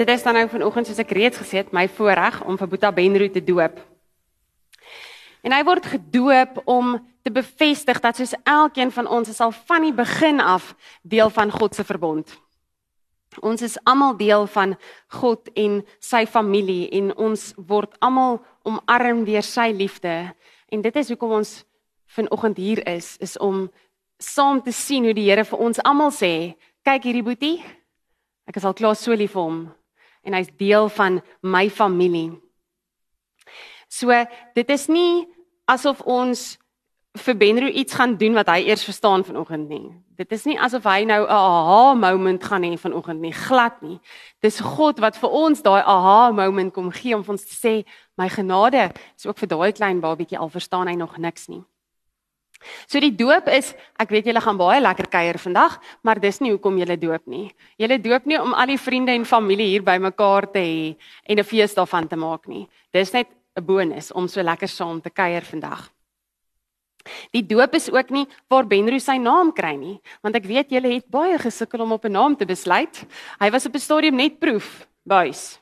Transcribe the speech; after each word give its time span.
Dit 0.00 0.08
is 0.08 0.22
dan 0.22 0.34
nou 0.34 0.48
vanoggend 0.48 0.86
soos 0.88 1.00
ek 1.02 1.10
reeds 1.12 1.36
gesê 1.42 1.58
het, 1.60 1.74
my 1.76 1.82
voorreg 1.92 2.38
om 2.48 2.56
vir 2.56 2.68
Boeta 2.72 2.88
Benro 2.88 3.26
te 3.28 3.42
doop. 3.44 3.74
En 5.44 5.52
hy 5.52 5.58
word 5.68 5.88
gedoop 5.92 6.62
om 6.64 6.94
te 7.20 7.28
bevestig 7.28 7.98
dat 8.00 8.16
soos 8.16 8.32
elkeen 8.48 8.88
van 8.96 9.04
ons 9.04 9.28
is 9.28 9.42
al 9.44 9.52
van 9.68 9.84
die 9.84 9.92
begin 9.92 10.40
af 10.40 10.70
deel 11.04 11.28
van 11.28 11.52
God 11.52 11.76
se 11.76 11.84
verbond. 11.84 12.32
Ons 13.44 13.60
is 13.66 13.76
almal 13.84 14.16
deel 14.16 14.46
van 14.48 14.72
God 15.20 15.50
en 15.52 15.82
sy 16.00 16.22
familie 16.24 16.88
en 16.96 17.10
ons 17.20 17.42
word 17.68 17.92
almal 18.00 18.40
omarm 18.64 19.26
deur 19.28 19.44
sy 19.44 19.68
liefde. 19.76 20.14
En 20.72 20.80
dit 20.80 20.96
is 20.96 21.10
hoekom 21.12 21.34
ons 21.42 21.50
vanoggend 22.16 22.56
hier 22.56 22.80
is, 22.88 23.18
is 23.20 23.36
om 23.36 23.66
saam 24.16 24.62
te 24.64 24.72
sien 24.72 25.04
hoe 25.04 25.12
die 25.12 25.28
Here 25.28 25.44
vir 25.44 25.60
ons 25.60 25.82
almal 25.84 26.08
sê, 26.08 26.56
kyk 26.88 27.04
hierdie 27.04 27.26
boetie. 27.28 27.60
Ek 28.48 28.56
is 28.56 28.64
al 28.64 28.78
klaar 28.80 28.96
so 28.96 29.12
lief 29.12 29.36
vir 29.36 29.44
hom 29.44 29.60
en 30.22 30.36
hy's 30.36 30.50
deel 30.56 30.88
van 30.88 31.20
my 31.40 31.68
familie. 31.70 32.32
So 33.88 34.14
dit 34.54 34.70
is 34.70 34.86
nie 34.88 35.26
asof 35.70 36.02
ons 36.06 36.58
vir 37.18 37.34
Benro 37.34 37.66
iets 37.66 37.94
gaan 37.98 38.14
doen 38.16 38.36
wat 38.38 38.48
hy 38.52 38.60
eers 38.68 38.84
verstaan 38.86 39.24
vanoggend 39.26 39.68
nie. 39.68 39.90
Dit 40.20 40.30
is 40.32 40.44
nie 40.46 40.58
asof 40.60 40.84
hy 40.84 41.04
nou 41.04 41.24
'n 41.24 41.30
aha 41.30 41.94
moment 41.94 42.44
gaan 42.44 42.62
hê 42.62 42.78
vanoggend 42.78 43.20
nie, 43.20 43.32
glad 43.32 43.82
nie. 43.82 44.00
Dis 44.42 44.60
God 44.60 45.00
wat 45.00 45.16
vir 45.16 45.30
ons 45.30 45.62
daai 45.62 45.82
aha 45.82 46.30
moment 46.30 46.72
kom 46.72 46.90
gee 46.90 47.14
om 47.14 47.24
ons 47.26 47.44
te 47.44 47.54
sê 47.54 47.84
my 48.16 48.28
genade 48.28 48.92
is 49.16 49.26
ook 49.26 49.38
vir 49.38 49.48
daai 49.48 49.72
klein 49.72 50.00
babietjie 50.00 50.38
al 50.38 50.48
verstaan 50.48 50.86
hy 50.86 50.94
nog 50.94 51.18
niks 51.18 51.48
nie. 51.48 51.64
So 52.86 53.00
die 53.00 53.14
doop 53.16 53.48
is, 53.48 53.74
ek 54.00 54.10
weet 54.12 54.26
julle 54.26 54.40
gaan 54.40 54.58
baie 54.60 54.80
lekker 54.80 55.08
kuier 55.08 55.38
vandag, 55.40 55.78
maar 56.02 56.20
dis 56.20 56.40
nie 56.40 56.52
hoekom 56.52 56.78
julle 56.78 56.96
doop 57.00 57.26
nie. 57.26 57.46
Julle 57.80 57.98
doop 57.98 58.26
nie 58.26 58.40
om 58.40 58.54
al 58.54 58.74
die 58.74 58.80
vriende 58.80 59.14
en 59.16 59.24
familie 59.24 59.70
hier 59.72 59.84
bymekaar 59.86 60.50
te 60.52 60.58
hê 60.60 60.96
en 61.24 61.38
'n 61.38 61.44
fees 61.44 61.74
daarvan 61.74 62.08
te 62.08 62.16
maak 62.16 62.48
nie. 62.48 62.68
Dis 62.92 63.12
net 63.12 63.28
'n 63.56 63.64
bonus 63.64 64.12
om 64.12 64.28
so 64.28 64.42
lekker 64.42 64.68
saam 64.68 65.00
te 65.00 65.10
kuier 65.10 65.42
vandag. 65.42 65.90
Die 67.32 67.46
doop 67.46 67.74
is 67.74 67.90
ook 67.90 68.10
nie 68.10 68.26
waar 68.48 68.66
Benro 68.66 68.98
sy 68.98 69.16
naam 69.16 69.52
kry 69.52 69.74
nie, 69.76 70.00
want 70.22 70.36
ek 70.36 70.44
weet 70.44 70.70
julle 70.70 70.92
het 70.94 71.08
baie 71.08 71.38
gesukkel 71.38 71.80
om 71.80 71.92
op 71.92 72.04
'n 72.04 72.12
naam 72.12 72.36
te 72.36 72.46
besluit. 72.46 73.06
Hy 73.40 73.50
was 73.50 73.66
op 73.66 73.74
'n 73.74 73.78
stadium 73.78 74.16
net 74.16 74.38
proef, 74.38 74.86
buis. 75.04 75.60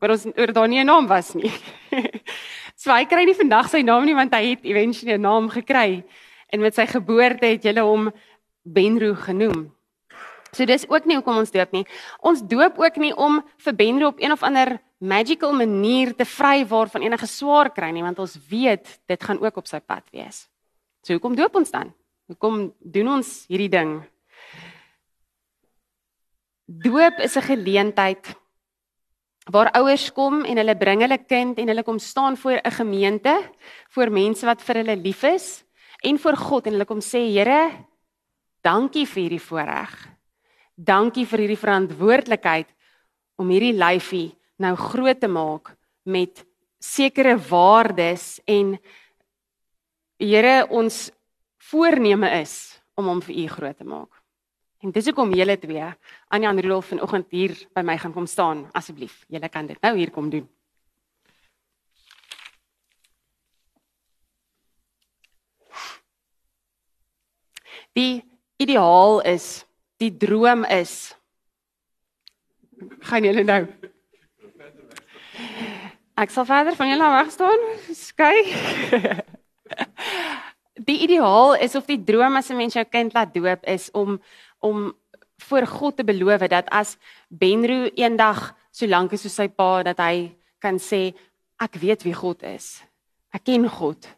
Maar 0.00 0.10
ons 0.10 0.26
oor 0.36 0.52
daar 0.52 0.68
nie 0.68 0.80
'n 0.80 0.86
naam 0.86 1.06
was 1.06 1.34
nie. 1.34 1.52
so 2.84 2.92
hy 2.92 3.06
kry 3.08 3.24
nie 3.24 3.36
vandag 3.36 3.70
sy 3.72 3.80
naam 3.80 4.04
nie 4.04 4.16
want 4.16 4.34
hy 4.36 4.52
het 4.52 4.64
eventueel 4.68 5.16
'n 5.16 5.24
naam 5.24 5.48
gekry 5.48 6.04
en 6.52 6.60
met 6.60 6.74
sy 6.74 6.84
geboorte 6.86 7.46
het 7.46 7.64
julle 7.64 7.80
hom 7.80 8.12
Benro 8.64 9.14
genoem. 9.14 9.72
So 10.52 10.64
dis 10.64 10.88
ook 10.88 11.04
nie 11.04 11.16
hoekom 11.16 11.36
ons 11.36 11.50
doop 11.50 11.72
nie. 11.72 11.84
Ons 12.22 12.40
doop 12.40 12.78
ook 12.78 12.96
nie 12.96 13.12
om 13.16 13.42
vir 13.58 13.74
Benro 13.74 14.06
op 14.08 14.20
een 14.20 14.32
of 14.32 14.42
ander 14.42 14.80
magical 14.98 15.52
manier 15.52 16.14
te 16.14 16.24
vry 16.24 16.64
waar 16.66 16.88
van 16.88 17.02
enige 17.02 17.26
swaar 17.26 17.72
kry 17.72 17.90
nie 17.90 18.02
want 18.02 18.18
ons 18.18 18.38
weet 18.48 19.00
dit 19.06 19.24
gaan 19.24 19.40
ook 19.40 19.56
op 19.56 19.66
sy 19.66 19.80
pad 19.80 20.04
wees. 20.12 20.48
So 21.02 21.12
hoekom 21.12 21.34
doop 21.34 21.56
ons 21.56 21.70
dan? 21.70 21.92
Hoekom 22.28 22.72
doen 22.80 23.08
ons 23.08 23.44
hierdie 23.48 23.68
ding? 23.68 24.02
Doop 26.66 27.18
is 27.20 27.36
'n 27.36 27.42
geleentheid 27.42 28.43
waar 29.52 29.70
ouers 29.76 30.08
kom 30.12 30.44
en 30.44 30.56
hulle 30.56 30.76
bring 30.76 31.02
hulle 31.04 31.18
kind 31.28 31.58
en 31.60 31.68
hulle 31.68 31.84
kom 31.84 31.98
staan 31.98 32.36
voor 32.36 32.60
'n 32.64 32.70
gemeente, 32.70 33.34
voor 33.90 34.10
mense 34.10 34.46
wat 34.46 34.62
vir 34.62 34.76
hulle 34.76 34.96
lief 34.96 35.22
is 35.22 35.64
en 36.02 36.18
voor 36.18 36.36
God 36.36 36.66
en 36.66 36.72
hulle 36.72 36.86
kom 36.86 37.00
sê 37.00 37.28
Here, 37.28 37.86
dankie 38.62 39.06
vir 39.06 39.22
hierdie 39.22 39.40
voorreg. 39.40 40.08
Dankie 40.76 41.26
vir 41.26 41.38
hierdie 41.38 41.58
verantwoordelikheid 41.58 42.68
om 43.36 43.48
hierdie 43.48 43.76
lyfie 43.76 44.34
nou 44.56 44.74
groot 44.76 45.20
te 45.20 45.28
maak 45.28 45.76
met 46.04 46.44
sekere 46.78 47.36
waardes 47.36 48.40
en 48.46 48.78
Here 50.18 50.66
ons 50.70 51.10
voorneme 51.58 52.40
is 52.40 52.80
om 52.94 53.06
hom 53.06 53.20
vir 53.20 53.36
u 53.36 53.46
groot 53.48 53.76
te 53.76 53.84
maak. 53.84 54.23
En 54.84 54.92
dis 54.92 55.06
hoekom 55.08 55.30
julle 55.32 55.54
twee, 55.56 55.84
Anja 56.28 56.50
en 56.52 56.60
Rudolf 56.60 56.90
vanoggend 56.92 57.30
hier 57.32 57.54
by 57.72 57.80
my 57.80 57.94
gaan 57.96 58.12
kom 58.12 58.26
staan 58.28 58.66
asseblief. 58.76 59.22
Julle 59.32 59.48
kan 59.48 59.64
dit 59.66 59.80
nou 59.80 59.94
hier 59.96 60.10
kom 60.12 60.28
doen. 60.28 60.44
Die 67.96 68.20
ideaal 68.60 69.22
is, 69.32 69.64
die 69.96 70.12
droom 70.12 70.66
is 70.68 71.14
gaan 73.08 73.24
julle 73.24 73.44
nou 73.46 73.62
Ek 76.14 76.30
sal 76.30 76.44
verder 76.46 76.76
van 76.78 76.92
julle 76.92 77.08
weg 77.10 77.30
staan. 77.34 77.64
Skei. 77.90 78.36
Die 80.74 80.98
ideaal 81.06 81.54
is 81.62 81.74
of 81.78 81.86
die 81.86 82.00
droom 82.02 82.36
as 82.36 82.50
'n 82.50 82.56
mens 82.56 82.74
jou 82.74 82.84
kind 82.84 83.14
laat 83.14 83.34
doop 83.34 83.64
is 83.64 83.90
om 83.90 84.20
om 84.58 84.94
voor 85.36 85.66
God 85.66 85.96
te 85.96 86.04
beloof 86.04 86.48
dat 86.48 86.68
as 86.70 86.96
Benro 87.28 87.90
eendag 87.94 88.54
so 88.70 88.86
lank 88.86 89.12
is 89.12 89.22
soos 89.22 89.34
sy 89.34 89.48
pa 89.48 89.82
dat 89.82 89.98
hy 89.98 90.34
kan 90.58 90.78
sê 90.78 91.14
ek 91.60 91.74
weet 91.74 92.02
wie 92.02 92.14
God 92.14 92.42
is. 92.42 92.82
Ek 93.32 93.44
ken 93.44 93.68
God. 93.68 94.08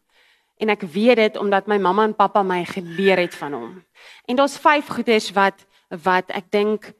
En 0.57 0.69
ek 0.73 0.83
weet 0.83 1.17
dit 1.17 1.37
omdat 1.37 1.67
my 1.67 1.79
mamma 1.79 2.05
en 2.05 2.15
pappa 2.15 2.43
my 2.43 2.65
geleer 2.65 3.19
het 3.19 3.35
van 3.35 3.53
hom. 3.53 3.85
En 4.29 4.37
daar's 4.37 4.59
vyf 4.59 4.89
goeders 4.89 5.33
wat 5.37 5.67
wat 5.91 6.31
ek 6.35 6.51
dink 6.51 6.93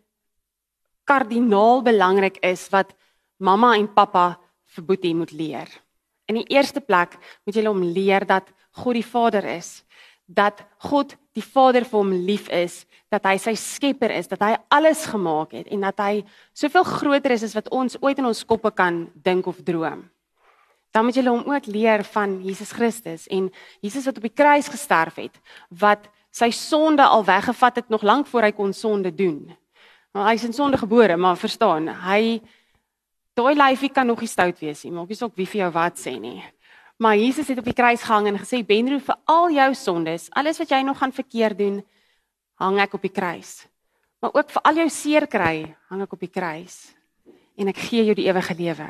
kardinaal 1.05 1.83
belangrik 1.83 2.37
is 2.43 2.69
wat 2.71 2.93
mamma 3.39 3.75
en 3.77 3.89
pappa 3.93 4.39
vir 4.77 4.85
Boetie 4.85 5.15
moet 5.15 5.33
leer. 5.33 5.69
In 6.27 6.35
die 6.41 6.49
eerste 6.55 6.81
plek 6.81 7.17
moet 7.45 7.57
jy 7.57 7.65
hom 7.67 7.83
leer 7.83 8.27
dat 8.27 8.51
God 8.77 8.99
die 8.99 9.07
Vader 9.07 9.45
is, 9.57 9.83
dat 10.27 10.61
God 10.83 11.15
die 11.37 11.45
Vader 11.45 11.87
vir 11.87 11.99
hom 12.01 12.13
lief 12.27 12.49
is, 12.53 12.85
dat 13.13 13.25
hy 13.29 13.37
sy 13.39 13.55
skepper 13.59 14.11
is, 14.17 14.29
dat 14.29 14.43
hy 14.43 14.57
alles 14.75 15.05
gemaak 15.07 15.55
het 15.55 15.71
en 15.73 15.87
dat 15.87 16.03
hy 16.03 16.25
soveel 16.57 16.87
groter 16.89 17.37
is 17.37 17.47
as 17.47 17.55
wat 17.55 17.71
ons 17.75 17.99
ooit 18.03 18.19
in 18.19 18.27
ons 18.27 18.45
koppe 18.49 18.73
kan 18.75 19.05
dink 19.15 19.47
of 19.47 19.63
droom. 19.67 20.03
Dan 20.91 21.07
moet 21.07 21.19
jy 21.19 21.27
hom 21.29 21.47
ook 21.53 21.69
leer 21.71 22.03
van 22.15 22.41
Jesus 22.43 22.73
Christus 22.75 23.27
en 23.33 23.51
Jesus 23.85 24.09
wat 24.09 24.19
op 24.19 24.27
die 24.27 24.35
kruis 24.35 24.71
gesterf 24.73 25.21
het, 25.21 25.35
wat 25.71 26.09
sy 26.35 26.51
sonde 26.53 27.05
al 27.05 27.25
weggevat 27.25 27.83
het 27.83 27.93
nog 27.93 28.05
lank 28.05 28.27
voor 28.29 28.49
hy 28.49 28.53
kon 28.57 28.75
sonde 28.77 29.13
doen. 29.15 29.45
Maar 30.17 30.31
hy 30.33 30.39
is 30.41 30.47
in 30.49 30.57
sonde 30.57 30.81
gebore, 30.81 31.17
maar 31.17 31.39
verstaan, 31.39 31.89
hy 32.09 32.41
Daai 33.37 33.53
lyfie 33.53 33.91
kan 33.93 34.07
nog 34.09 34.23
nie 34.25 34.31
stout 34.33 34.61
wees 34.65 34.81
nie. 34.87 34.95
Maak 34.97 35.11
nie 35.13 35.19
saak 35.19 35.35
wie 35.37 35.45
vir 35.45 35.67
jou 35.67 35.73
wat 35.75 35.99
sê 36.01 36.15
nie. 36.17 36.39
Maar 36.97 37.17
Jesus 37.17 37.49
het 37.49 37.59
op 37.59 37.65
die 37.65 37.77
kruis 37.77 38.03
gehang 38.03 38.27
en 38.27 38.39
gesê 38.41 38.63
Benro 38.65 38.99
vir 38.99 39.17
al 39.25 39.51
jou 39.53 39.75
sondes, 39.75 40.31
alles 40.31 40.59
wat 40.59 40.71
jy 40.73 40.81
nog 40.83 40.99
gaan 40.99 41.13
verkeerd 41.13 41.59
doen, 41.59 41.81
hang 42.57 42.79
ek 42.81 42.97
op 42.97 43.05
die 43.05 43.13
kruis. 43.13 43.67
Maar 44.25 44.33
ook 44.33 44.51
vir 44.51 44.63
al 44.63 44.81
jou 44.81 44.89
seer 44.89 45.27
kry, 45.29 45.77
hang 45.91 46.03
ek 46.07 46.13
op 46.17 46.25
die 46.25 46.33
kruis. 46.33 46.95
En 47.57 47.69
ek 47.69 47.83
gee 47.89 48.05
jou 48.05 48.17
die 48.17 48.29
ewige 48.31 48.57
lewe. 48.57 48.89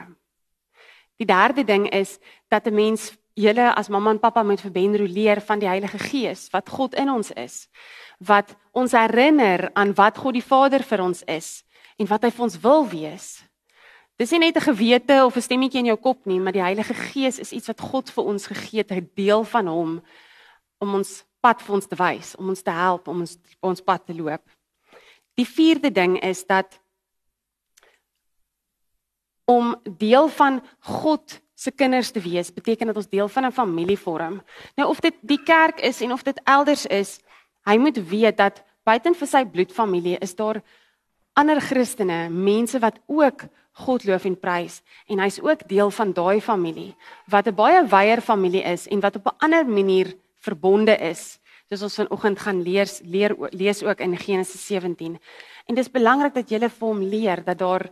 Die 1.19 1.27
derde 1.27 1.65
ding 1.65 1.89
is 1.91 2.19
dat 2.49 2.67
'n 2.67 2.75
mens 2.75 3.17
julle 3.35 3.75
as 3.75 3.89
mamma 3.89 4.11
en 4.11 4.19
pappa 4.19 4.43
moet 4.43 4.61
vir 4.61 4.71
Benro 4.71 5.05
leer 5.05 5.41
van 5.41 5.59
die 5.59 5.69
Heilige 5.69 5.99
Gees 5.99 6.51
wat 6.51 6.69
God 6.69 6.95
in 6.95 7.11
ons 7.11 7.31
is. 7.31 7.69
Wat 8.19 8.57
ons 8.73 8.93
herinner 8.93 9.71
aan 9.75 9.95
wat 9.95 10.19
God 10.19 10.33
die 10.33 10.45
Vader 10.45 10.83
vir 10.83 11.03
ons 11.03 11.23
is 11.23 11.65
en 11.97 12.07
wat 12.07 12.23
hy 12.23 12.31
vir 12.31 12.45
ons 12.45 12.61
wil 12.61 12.89
wees. 12.89 13.45
Dis 14.17 14.31
nie 14.33 14.39
net 14.39 14.57
'n 14.57 14.73
gewete 14.73 15.25
of 15.25 15.37
'n 15.37 15.43
stemmetjie 15.43 15.79
in 15.81 15.93
jou 15.93 15.97
kop 15.97 16.27
nie, 16.27 16.41
maar 16.41 16.53
die 16.53 16.63
Heilige 16.63 16.95
Gees 16.95 17.39
is 17.39 17.53
iets 17.53 17.67
wat 17.67 17.81
God 17.81 18.11
vir 18.11 18.25
ons 18.25 18.47
gegee 18.47 18.79
het, 18.79 18.91
'n 18.91 19.11
deel 19.15 19.45
van 19.45 19.67
hom 19.67 20.03
om 20.79 20.95
ons 20.95 21.25
pad 21.41 21.63
vir 21.63 21.75
ons 21.75 21.87
te 21.87 21.97
wys, 21.97 22.35
om 22.37 22.49
ons 22.49 22.63
te 22.63 22.71
help 22.71 23.09
om 23.09 23.21
ons 23.21 23.39
ons 23.61 23.81
pad 23.81 24.07
te 24.07 24.15
loop. 24.15 24.43
Die 25.35 25.47
vierde 25.47 25.93
ding 25.93 26.21
is 26.23 26.47
dat 26.47 26.81
om 29.45 29.77
deel 29.99 30.29
van 30.29 30.63
God 30.81 31.41
se 31.55 31.71
kinders 31.71 32.11
te 32.11 32.21
wees, 32.21 32.53
beteken 32.53 32.87
dat 32.87 32.97
ons 32.97 33.09
deel 33.09 33.29
van 33.29 33.45
'n 33.47 33.53
familie 33.53 33.99
vorm. 33.99 34.43
Nou 34.77 34.89
of 34.89 35.01
dit 35.01 35.15
die 35.21 35.43
kerk 35.43 35.81
is 35.81 36.01
en 36.01 36.13
of 36.13 36.23
dit 36.23 36.41
elders 36.45 36.87
is, 36.87 37.21
hy 37.65 37.77
moet 37.77 37.97
weet 38.09 38.37
dat 38.37 38.65
buiten 38.85 39.15
vir 39.15 39.27
sy 39.27 39.45
bloedfamilie 39.45 40.19
is 40.19 40.35
daar 40.35 40.63
ander 41.37 41.61
Christene, 41.61 42.27
mense 42.33 42.79
wat 42.81 42.99
ook 43.07 43.47
God 43.85 44.07
loof 44.09 44.25
en 44.25 44.37
prys 44.41 44.81
en 45.13 45.21
hy's 45.21 45.37
ook 45.45 45.67
deel 45.69 45.91
van 45.93 46.13
daai 46.17 46.41
familie 46.41 46.95
wat 47.29 47.47
'n 47.47 47.55
baie 47.55 47.83
wyeer 47.85 48.21
familie 48.21 48.65
is 48.65 48.87
en 48.89 49.01
wat 49.01 49.17
op 49.17 49.27
'n 49.27 49.37
ander 49.45 49.67
manier 49.67 50.17
verbonde 50.41 50.97
is. 50.97 51.39
Soos 51.69 51.83
ons 51.83 51.95
vanoggend 51.95 52.39
gaan 52.39 52.63
leer 52.63 52.89
leer 53.03 53.37
lees 53.51 53.83
ook 53.83 54.01
in 54.01 54.17
Genesis 54.17 54.67
17. 54.67 55.19
En 55.67 55.75
dis 55.75 55.91
belangrik 55.91 56.35
dat 56.35 56.51
jy 56.51 56.59
vir 56.59 56.89
hom 56.89 57.03
leer 57.03 57.45
dat 57.45 57.59
daar 57.59 57.91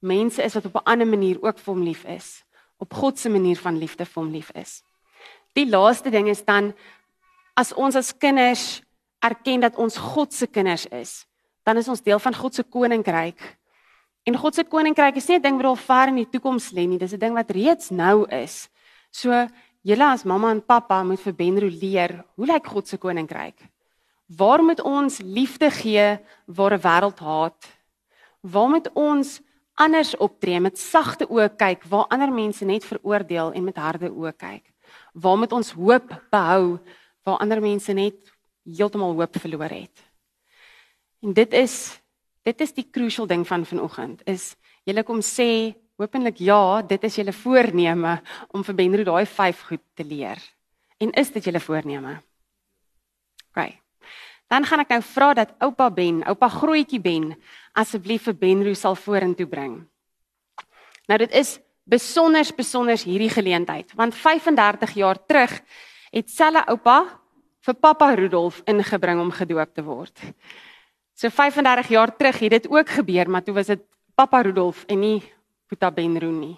mense 0.00 0.42
is 0.42 0.54
wat 0.54 0.64
op 0.64 0.74
'n 0.74 0.90
ander 0.90 1.06
manier 1.06 1.42
ook 1.42 1.58
vir 1.58 1.74
hom 1.74 1.82
lief 1.82 2.04
is, 2.04 2.44
op 2.78 2.94
God 2.94 3.18
se 3.18 3.28
manier 3.28 3.56
van 3.56 3.78
liefde 3.78 4.04
vir 4.04 4.22
hom 4.22 4.32
lief 4.32 4.50
is. 4.50 4.82
Die 5.52 5.66
laaste 5.68 6.10
ding 6.10 6.28
is 6.28 6.44
dan 6.44 6.74
as 7.54 7.72
ons 7.72 7.96
as 7.96 8.16
kinders 8.16 8.82
erken 9.18 9.60
dat 9.60 9.76
ons 9.76 9.96
God 9.96 10.32
se 10.32 10.46
kinders 10.46 10.86
is, 10.86 11.26
dan 11.70 11.78
is 11.78 11.88
ons 11.88 12.02
deel 12.02 12.18
van 12.18 12.34
God 12.34 12.54
se 12.54 12.66
koninkryk 12.66 13.60
En 14.28 14.36
God 14.36 14.54
se 14.54 14.64
koninkryk 14.68 15.16
is 15.16 15.28
nie 15.28 15.38
'n 15.38 15.42
ding 15.42 15.56
wat 15.56 15.64
al 15.64 15.76
ver 15.76 16.08
in 16.08 16.16
die 16.16 16.28
toekoms 16.28 16.72
lê 16.72 16.86
nie, 16.86 16.98
dis 16.98 17.12
'n 17.12 17.18
ding 17.18 17.34
wat 17.34 17.50
reeds 17.50 17.90
nou 17.90 18.26
is. 18.28 18.68
So 19.10 19.30
julle 19.82 20.04
as 20.04 20.24
mamma 20.24 20.50
en 20.50 20.60
pappa 20.62 21.02
moet 21.02 21.20
vir 21.20 21.32
Benro 21.32 21.66
leer, 21.66 22.24
hoe 22.36 22.46
lyk 22.46 22.66
God 22.66 22.88
se 22.88 22.98
koninkryk? 22.98 23.58
Waar 24.28 24.62
moet 24.62 24.80
ons 24.80 25.20
liefde 25.20 25.70
gee 25.70 26.18
waar 26.46 26.74
'n 26.74 26.80
wêreld 26.80 27.18
haat? 27.18 27.66
Waar 28.42 28.68
moet 28.68 28.88
ons 28.94 29.40
anders 29.74 30.16
optree 30.16 30.60
met 30.60 30.78
sagte 30.78 31.26
oë 31.26 31.56
kyk 31.56 31.84
waar 31.84 32.06
ander 32.08 32.32
mense 32.32 32.64
net 32.64 32.84
veroordeel 32.84 33.52
en 33.52 33.64
met 33.64 33.76
harde 33.76 34.10
oë 34.10 34.36
kyk? 34.36 34.64
Waar 35.14 35.38
moet 35.38 35.52
ons 35.52 35.72
hoop 35.72 36.22
behou 36.30 36.78
waar 37.24 37.38
ander 37.38 37.60
mense 37.60 37.92
net 37.92 38.14
heeltemal 38.64 39.14
hoop 39.14 39.36
verloor 39.36 39.70
het? 39.70 40.09
En 41.20 41.32
dit 41.36 41.52
is 41.52 41.74
dit 42.42 42.60
is 42.64 42.72
die 42.72 42.86
crucial 42.88 43.26
ding 43.28 43.44
van 43.46 43.66
vanoggend 43.68 44.22
is 44.24 44.54
julle 44.88 45.02
kom 45.04 45.20
sê 45.20 45.76
hopelik 46.00 46.40
ja, 46.40 46.80
dit 46.82 47.02
is 47.04 47.18
julle 47.20 47.34
voorneme 47.36 48.14
om 48.56 48.64
vir 48.64 48.74
Benro 48.74 49.04
daai 49.04 49.26
5 49.28 49.60
goed 49.68 49.82
te 49.94 50.04
leer. 50.04 50.40
En 51.00 51.12
is 51.20 51.28
dit 51.34 51.44
julle 51.44 51.60
voorneme? 51.60 52.16
OK. 53.52 53.76
Dan 54.48 54.64
gaan 54.64 54.82
ek 54.82 54.94
nou 54.96 55.02
vra 55.04 55.34
dat 55.36 55.52
oupa 55.60 55.90
Ben, 55.92 56.22
oupa 56.26 56.48
grootjie 56.48 57.00
Ben, 57.00 57.34
asseblief 57.76 58.24
vir 58.30 58.38
Benro 58.40 58.72
sal 58.74 58.96
vorentoe 58.96 59.46
bring. 59.46 59.76
Nou 61.06 61.18
dit 61.20 61.36
is 61.36 61.58
besonder 61.84 62.46
besonder 62.56 62.98
hierdie 63.04 63.30
geleentheid 63.32 63.92
want 63.98 64.14
35 64.14 64.92
jaar 64.94 65.18
terug 65.26 65.52
het 66.10 66.30
selle 66.30 66.62
oupa 66.70 67.02
vir 67.66 67.76
pappa 67.76 68.14
Rudolf 68.14 68.62
ingebring 68.70 69.20
om 69.20 69.32
gedoop 69.34 69.74
te 69.74 69.84
word. 69.84 70.16
So 71.20 71.28
35 71.28 71.88
jaar 71.88 72.16
terug 72.16 72.38
het 72.38 72.50
dit 72.50 72.68
ook 72.68 72.88
gebeur, 72.88 73.30
maar 73.30 73.42
toe 73.42 73.54
was 73.54 73.66
dit 73.66 73.80
Papa 74.14 74.40
Rudolf 74.40 74.84
en 74.84 74.98
nie 74.98 75.32
Puta 75.66 75.90
Benro 75.92 76.30
nie. 76.30 76.56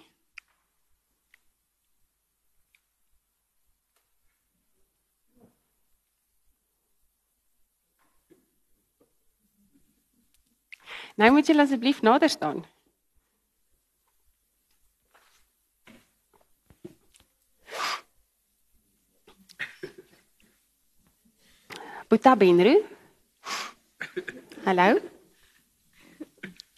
Nou 11.15 11.31
moet 11.31 11.47
jy 11.47 11.59
asseblief 11.59 11.99
nader 12.01 12.29
staan. 12.29 12.63
Puta 22.07 22.35
Benro. 22.35 23.02
Hallo. 24.65 24.95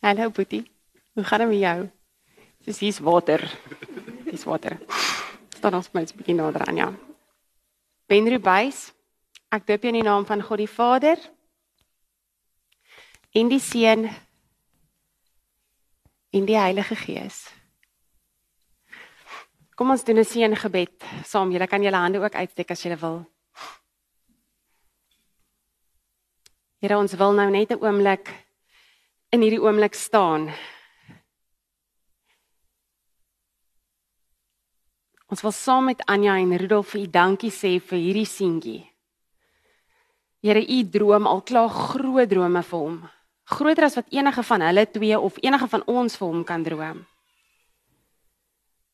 Hallo 0.01 0.29
Boetie. 0.31 0.71
Hoe 1.13 1.23
gaan 1.23 1.39
dit 1.39 1.47
met 1.47 1.59
jou? 1.59 1.89
Dis 2.65 2.79
hier's 2.79 2.99
water. 2.99 3.59
Dis 4.25 4.43
water. 4.43 4.79
Staan 5.53 5.77
ons 5.77 5.91
net 5.91 6.09
'n 6.09 6.17
bietjie 6.17 6.33
nader 6.33 6.65
aan 6.65 6.75
ja. 6.75 6.89
Benru 8.07 8.39
Buys. 8.39 8.91
Ek 9.51 9.67
doop 9.67 9.81
jou 9.81 9.93
in 9.93 10.01
die 10.01 10.09
naam 10.09 10.25
van 10.25 10.41
God 10.41 10.57
die 10.57 10.67
Vader 10.69 11.17
en 13.31 13.47
die 13.47 13.59
Seun 13.59 14.09
en 16.29 16.45
die 16.45 16.57
Heilige 16.57 16.95
Gees. 16.95 17.53
Kom 19.75 19.91
ons 19.91 20.03
doen 20.03 20.17
'n 20.17 20.25
seën 20.25 20.55
gebed 20.55 21.03
saam. 21.23 21.51
Julle 21.51 21.67
kan 21.67 21.83
julle 21.83 21.97
hande 21.97 22.19
ook 22.19 22.35
uitsteek 22.35 22.71
as 22.71 22.81
julle 22.81 22.97
wil. 22.97 23.34
Here 26.81 26.97
ons 26.97 27.13
wil 27.13 27.33
nou 27.33 27.49
net 27.49 27.71
'n 27.71 27.81
oomblik 27.81 28.29
in 29.31 29.41
hierdie 29.41 29.61
oomblik 29.61 29.93
staan. 29.93 30.51
Ons 35.27 35.41
wil 35.41 35.51
saam 35.51 35.85
met 35.85 36.05
Anja 36.05 36.37
en 36.37 36.57
Rudolf 36.57 36.93
vir 36.93 37.01
u 37.01 37.07
dankie 37.07 37.51
sê 37.51 37.79
vir 37.81 37.99
hierdie 37.99 38.29
seentjie. 38.29 38.83
Here, 40.45 40.61
u 40.61 40.83
droom 40.89 41.25
al 41.27 41.41
klaar 41.41 41.69
groot 41.69 42.29
drome 42.29 42.61
vir 42.63 42.79
hom. 42.79 43.09
Groter 43.45 43.83
as 43.83 43.95
wat 43.97 44.13
enige 44.13 44.43
van 44.43 44.61
hulle 44.61 44.85
twee 44.91 45.19
of 45.19 45.37
enige 45.41 45.67
van 45.67 45.83
ons 45.89 46.17
vir 46.17 46.27
hom 46.27 46.43
kan 46.43 46.63
droom. 46.63 47.05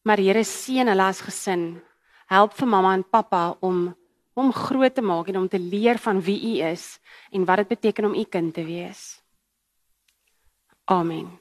Maar 0.07 0.17
Here 0.17 0.43
seën 0.43 0.87
hulle 0.87 1.03
as 1.03 1.21
gesin. 1.21 1.81
Help 2.31 2.53
vir 2.53 2.67
mamma 2.67 2.93
en 2.93 3.03
pappa 3.03 3.57
om 3.59 3.91
om 4.33 4.53
groot 4.53 4.95
te 4.95 5.01
maak 5.01 5.27
en 5.27 5.37
om 5.37 5.47
te 5.47 5.59
leer 5.59 5.97
van 5.99 6.21
wie 6.21 6.39
U 6.53 6.53
is 6.71 6.99
en 7.31 7.45
wat 7.45 7.63
dit 7.63 7.67
beteken 7.67 8.05
om 8.05 8.15
U 8.15 8.23
kind 8.23 8.53
te 8.53 8.65
wees. 8.65 9.21
Amen. 10.83 11.39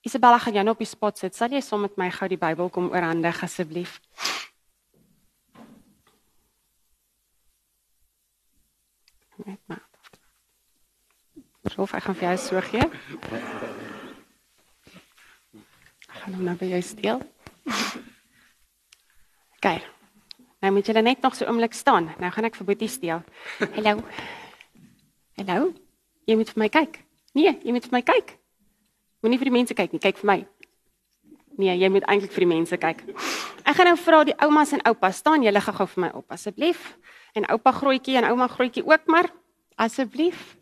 Isabella 0.00 0.38
gaan 0.38 0.52
jou 0.52 0.64
nou 0.64 0.74
op 0.74 0.80
die 0.80 0.88
spot 0.88 1.18
sit. 1.18 1.36
Sal 1.36 1.52
jy 1.52 1.60
saam 1.60 1.84
met 1.84 1.96
my 2.00 2.08
gou 2.14 2.28
die 2.28 2.40
Bybel 2.40 2.70
kom 2.72 2.88
oorhandig 2.92 3.42
asseblief? 3.44 4.00
Net 9.44 9.60
maar. 9.68 9.84
Rolf, 11.76 11.92
ek 11.94 12.06
gaan 12.08 12.16
vir 12.16 12.28
jou 12.30 12.38
so 12.40 12.64
gee. 12.70 12.86
Ek 16.08 16.18
gaan 16.22 16.34
hom 16.38 16.48
nou 16.48 16.56
by 16.60 16.72
jou 16.72 16.82
steel. 16.84 17.24
Kyk. 19.64 19.99
Nou 20.60 20.72
moet 20.72 20.86
julle 20.86 21.02
net 21.02 21.20
nog 21.20 21.34
so 21.34 21.46
oomblik 21.48 21.72
staan. 21.72 22.10
Nou 22.20 22.30
gaan 22.32 22.44
ek 22.44 22.58
vir 22.58 22.66
Boetie 22.68 22.88
steel. 22.88 23.22
Hallo. 23.76 24.02
Hallo. 25.40 25.70
Jy 26.28 26.36
moet 26.36 26.50
vir 26.52 26.60
my 26.60 26.68
kyk. 26.68 26.98
Nee, 27.32 27.54
jy 27.64 27.72
moet 27.72 27.86
vir 27.88 27.96
my 27.96 28.02
kyk. 28.04 28.34
Moenie 29.24 29.38
vir 29.40 29.48
die 29.48 29.54
mense 29.54 29.76
kyk 29.76 29.94
nie, 29.94 30.00
kyk 30.02 30.20
vir 30.20 30.28
my. 30.28 30.38
Nee, 31.60 31.76
jy 31.80 31.88
moet 31.92 32.04
eintlik 32.08 32.32
vir 32.34 32.44
die 32.44 32.50
mense 32.52 32.76
kyk. 32.80 33.00
Ek 33.64 33.76
gaan 33.76 33.88
nou 33.90 33.96
vra 34.00 34.22
die 34.28 34.36
oumas 34.44 34.72
en 34.76 34.84
oupas, 34.88 35.20
staan 35.20 35.44
julle 35.44 35.60
gou-gou 35.64 35.86
vir 35.94 36.04
my 36.06 36.10
op 36.20 36.36
asseblief. 36.36 36.80
En 37.36 37.46
oupa 37.54 37.72
grootjie 37.76 38.18
en 38.20 38.28
ouma 38.30 38.48
grootjie 38.50 38.84
ook 38.84 39.08
maar 39.12 39.30
asseblief. 39.80 40.56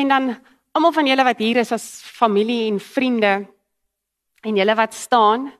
En 0.00 0.12
dan 0.12 0.34
almal 0.76 0.92
van 0.96 1.08
julle 1.08 1.24
wat 1.24 1.40
hier 1.40 1.60
is 1.60 1.72
as 1.72 1.88
familie 2.04 2.66
en 2.70 2.80
vriende 2.80 3.34
en 4.44 4.56
julle 4.56 4.76
wat 4.76 4.96
staan, 4.96 5.50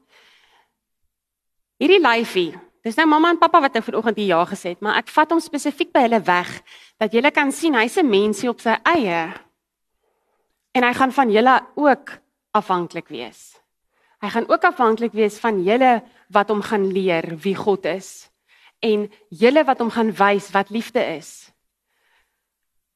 Hierdie 1.80 2.02
lyfie. 2.04 2.50
Dis 2.84 2.96
nou 2.98 3.06
mamma 3.08 3.30
en 3.32 3.38
pappa 3.40 3.62
wat 3.64 3.76
nou 3.76 3.80
vanoggend 3.86 4.18
hier 4.20 4.34
ja 4.34 4.40
gesê 4.48 4.74
het, 4.74 4.82
maar 4.84 4.98
ek 5.00 5.08
vat 5.08 5.30
hom 5.32 5.40
spesifiek 5.40 5.88
by 5.96 6.02
hulle 6.04 6.18
weg 6.26 6.50
dat 7.00 7.14
julle 7.16 7.30
kan 7.32 7.52
sien 7.56 7.76
hy's 7.76 7.96
'n 7.96 8.08
mensie 8.08 8.50
op 8.50 8.60
sy 8.60 8.76
eie. 8.84 9.32
En 10.76 10.84
hy 10.84 10.92
gaan 10.92 11.12
van 11.12 11.32
julle 11.32 11.60
ook 11.76 12.20
afhanklik 12.52 13.08
wees. 13.08 13.56
Hy 14.20 14.28
gaan 14.28 14.48
ook 14.48 14.64
afhanklik 14.64 15.12
wees 15.12 15.38
van 15.40 15.64
julle 15.64 16.02
wat 16.28 16.48
hom 16.50 16.60
gaan 16.62 16.86
leer 16.92 17.36
wie 17.36 17.56
God 17.56 17.86
is 17.86 18.30
en 18.82 19.10
julle 19.30 19.64
wat 19.64 19.78
hom 19.78 19.90
gaan 19.90 20.12
wys 20.12 20.52
wat 20.52 20.70
liefde 20.70 21.00
is. 21.16 21.50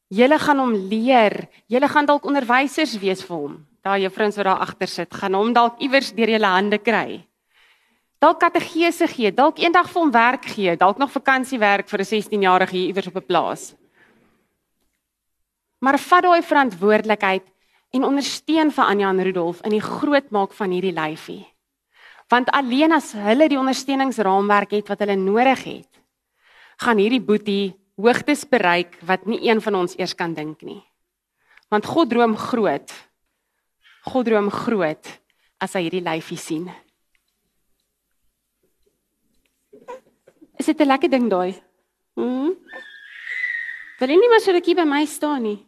Julle 0.08 0.38
gaan 0.38 0.58
hom 0.58 0.74
leer. 0.74 1.48
Julle 1.66 1.88
gaan 1.88 2.06
dalk 2.06 2.24
onderwysers 2.24 2.98
wees 2.98 3.24
vir 3.24 3.36
hom. 3.36 3.66
Daar 3.82 3.98
juffrouens 3.98 4.36
wat 4.36 4.44
daar 4.44 4.60
agter 4.60 4.88
sit, 4.88 5.14
gaan 5.14 5.34
hom 5.34 5.52
dalk 5.52 5.80
iewers 5.80 6.12
deur 6.12 6.28
julle 6.28 6.46
hande 6.46 6.78
kry 6.78 7.24
dalk 8.24 8.40
kategese 8.40 9.06
gee, 9.10 9.32
dalk 9.34 9.58
eendag 9.60 9.90
vir 9.90 10.00
hom 10.00 10.12
werk 10.14 10.46
gee, 10.54 10.74
dalk 10.80 11.00
nog 11.00 11.12
vakansiewerk 11.12 11.88
vir 11.90 12.00
'n 12.00 12.10
16-jarige 12.12 12.76
hier 12.76 12.88
iewers 12.88 13.08
op 13.08 13.16
'n 13.16 13.26
plaas. 13.26 13.74
Maar 15.80 15.98
vat 15.98 16.22
daai 16.22 16.42
verantwoordelikheid 16.42 17.44
en 17.92 18.04
ondersteun 18.04 18.70
vir 18.70 18.84
Anja 18.84 19.08
en 19.10 19.22
Rudolf 19.22 19.60
in 19.62 19.70
die 19.70 19.80
grootmaak 19.80 20.52
van 20.52 20.70
hierdie 20.70 20.92
lyfie. 20.92 21.46
Want 22.28 22.50
alleen 22.50 22.92
as 22.92 23.12
hulle 23.12 23.48
die 23.48 23.58
ondersteuningsraamwerk 23.58 24.70
het 24.70 24.88
wat 24.88 24.98
hulle 24.98 25.16
nodig 25.16 25.64
het, 25.64 25.92
gaan 26.76 26.98
hierdie 26.98 27.20
boetie 27.20 27.76
hoogtes 27.96 28.48
bereik 28.48 28.96
wat 29.02 29.26
nie 29.26 29.50
een 29.50 29.60
van 29.60 29.74
ons 29.74 29.98
eers 29.98 30.14
kan 30.14 30.34
dink 30.34 30.62
nie. 30.62 30.82
Want 31.68 31.86
God 31.86 32.10
droom 32.10 32.36
groot. 32.36 32.90
God 34.02 34.24
droom 34.24 34.50
groot 34.50 35.20
as 35.58 35.72
hy 35.74 35.80
hierdie 35.80 36.02
lyfie 36.02 36.38
sien. 36.38 36.83
Is 40.58 40.66
dit 40.66 40.80
'n 40.80 40.86
lekker 40.86 41.10
ding 41.10 41.30
daai? 41.30 41.62
Mhm. 42.14 42.52
Wil 43.98 44.08
jy 44.08 44.16
nie 44.16 44.28
maar 44.28 44.40
so 44.40 44.52
rukkie 44.52 44.74
by 44.74 44.84
my 44.84 45.04
staan 45.06 45.42
nie? 45.42 45.66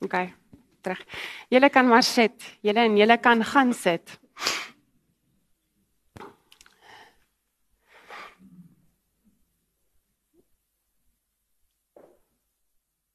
OK. 0.00 0.32
Terug. 0.82 1.02
Julle 1.48 1.70
kan 1.70 1.88
maar 1.88 2.02
sit. 2.02 2.58
Julle 2.62 2.80
en 2.80 2.96
julle 2.96 3.18
kan 3.18 3.44
gaan 3.44 3.72
sit. 3.72 4.18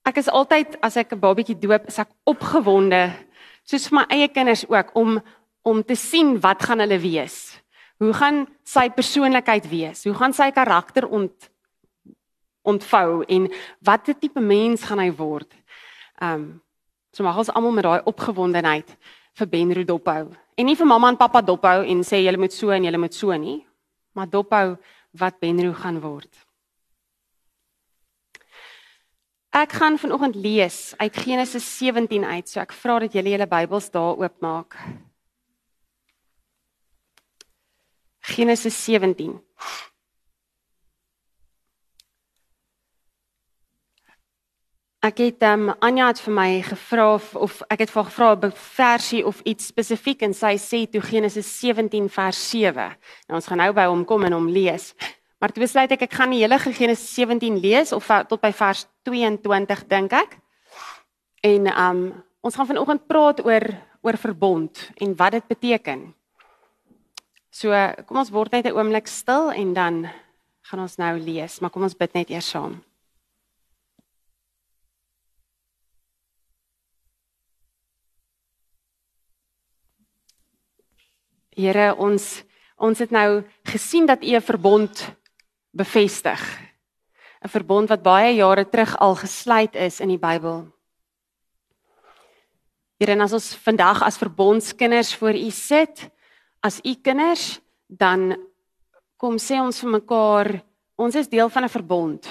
Ek 0.04 0.18
is 0.18 0.28
altyd 0.28 0.76
as 0.82 0.98
ek 0.98 1.14
'n 1.14 1.20
babatjie 1.20 1.56
doop, 1.56 1.88
is 1.88 2.00
ek 2.00 2.10
opgewonde, 2.26 3.14
soos 3.64 3.88
vir 3.88 3.96
my 3.96 4.06
eie 4.10 4.28
kinders 4.28 4.66
ook 4.68 4.96
om 4.96 5.22
om 5.64 5.84
te 5.84 5.96
sien 5.96 6.40
wat 6.42 6.64
gaan 6.64 6.80
hulle 6.80 6.98
wees. 7.00 7.61
Hoe 8.02 8.14
gaan 8.18 8.44
sy 8.66 8.88
persoonlikheid 8.90 9.70
wees? 9.70 10.04
Hoe 10.10 10.18
gaan 10.18 10.34
sy 10.34 10.50
karakter 10.56 11.06
ont 11.06 11.50
ontvou 12.66 13.22
en 13.30 13.48
watter 13.86 14.18
tipe 14.18 14.42
mens 14.42 14.84
gaan 14.90 15.02
hy 15.02 15.12
word? 15.14 15.50
Um 16.18 16.62
So 17.12 17.24
mag 17.28 17.36
ons 17.36 17.52
almal 17.52 17.74
met 17.76 17.84
daai 17.84 18.06
opgewondenheid 18.08 18.94
vir 19.40 19.48
Benro 19.52 19.84
dophou. 19.84 20.30
En 20.56 20.68
nie 20.68 20.78
vir 20.80 20.88
mamma 20.88 21.10
en 21.12 21.20
pappa 21.20 21.42
dophou 21.44 21.84
en 21.84 22.06
sê 22.08 22.22
julle 22.24 22.40
moet 22.40 22.56
so 22.56 22.72
en 22.72 22.88
julle 22.88 23.02
moet 23.04 23.16
so 23.16 23.36
nie, 23.36 23.58
maar 24.16 24.30
dophou 24.32 24.78
wat 25.20 25.40
Benro 25.44 25.74
gaan 25.76 26.00
word. 26.00 26.32
Ek 29.52 29.76
gaan 29.76 30.00
vanoggend 30.00 30.38
lees 30.40 30.94
uit 30.96 31.18
Genesis 31.26 31.66
17 31.82 32.24
uit, 32.24 32.48
so 32.48 32.64
ek 32.64 32.72
vra 32.72 33.02
dat 33.04 33.18
julle 33.18 33.34
julle 33.34 33.50
Bybels 33.52 33.92
daar 33.92 34.16
oopmaak. 34.16 34.80
Genesis 38.22 38.84
17. 38.86 39.40
Ek 45.02 45.18
het 45.18 45.42
um, 45.50 45.72
Anja 45.82 46.12
het 46.12 46.20
vir 46.22 46.34
my 46.38 46.50
gevra 46.62 47.08
of, 47.16 47.32
of 47.34 47.56
ek 47.74 47.82
het 47.82 47.90
vir 47.90 48.04
gevra 48.06 48.36
'n 48.36 48.52
versie 48.54 49.26
of 49.26 49.42
iets 49.50 49.72
spesifiek 49.74 50.22
en 50.22 50.34
sy 50.34 50.54
sê 50.62 50.86
toe 50.86 51.02
Genesis 51.02 51.50
17 51.60 52.10
vers 52.10 52.38
7. 52.50 52.94
Nou 53.28 53.36
ons 53.42 53.48
gaan 53.48 53.58
nou 53.58 53.74
by 53.74 53.88
hom 53.90 54.06
kom 54.06 54.24
en 54.26 54.34
hom 54.34 54.48
lees. 54.48 54.94
Maar 55.40 55.50
toe 55.50 55.64
besluit 55.64 55.92
ek 55.92 56.02
ek 56.02 56.14
gaan 56.14 56.30
die 56.30 56.44
hele 56.44 56.60
Genesis 56.60 57.16
17 57.16 57.58
lees 57.58 57.92
of 57.92 58.06
tot 58.30 58.42
by 58.42 58.52
vers 58.54 58.86
22 59.04 59.88
dink 59.88 60.14
ek. 60.14 60.38
En 61.42 61.68
um 61.68 62.24
ons 62.42 62.56
gaan 62.56 62.68
vanoggend 62.68 63.08
praat 63.08 63.42
oor 63.46 63.66
oor 64.02 64.18
verbond 64.18 64.90
en 65.02 65.16
wat 65.16 65.32
dit 65.32 65.48
beteken. 65.48 66.14
So 67.52 67.76
kom 68.08 68.22
ons 68.22 68.32
word 68.32 68.54
net 68.56 68.66
'n 68.66 68.76
oomblik 68.78 69.08
stil 69.12 69.52
en 69.52 69.74
dan 69.74 70.08
gaan 70.72 70.80
ons 70.80 70.96
nou 70.98 71.20
lees, 71.20 71.60
maar 71.60 71.70
kom 71.70 71.84
ons 71.84 71.98
bid 71.98 72.14
net 72.14 72.30
eers 72.30 72.48
saam. 72.48 72.80
Here 81.52 81.96
ons 81.96 82.44
ons 82.78 82.98
het 82.98 83.12
nou 83.12 83.44
gesien 83.68 84.08
dat 84.08 84.24
U 84.24 84.36
'n 84.36 84.42
verbond 84.42 85.16
bevestig. 85.76 86.42
'n 87.44 87.50
Verbond 87.50 87.90
wat 87.90 88.02
baie 88.02 88.36
jare 88.36 88.70
terug 88.70 88.98
al 88.98 89.16
gesluit 89.16 89.76
is 89.76 90.00
in 90.00 90.08
die 90.08 90.18
Bybel. 90.18 90.72
Here, 92.98 93.12
en 93.12 93.22
as 93.22 93.34
ons 93.34 93.56
vandag 93.56 94.02
as 94.02 94.18
verbondskinders 94.18 95.16
voor 95.16 95.34
U 95.34 95.50
sit, 95.52 96.12
as 96.62 96.80
U 96.86 96.96
kinders, 97.02 97.60
dan 97.88 98.36
kom 99.18 99.38
sê 99.38 99.60
ons 99.62 99.80
vir 99.80 99.90
mekaar, 99.90 100.64
ons 100.98 101.16
is 101.16 101.30
deel 101.30 101.50
van 101.50 101.64
'n 101.64 101.70
verbond. 101.70 102.28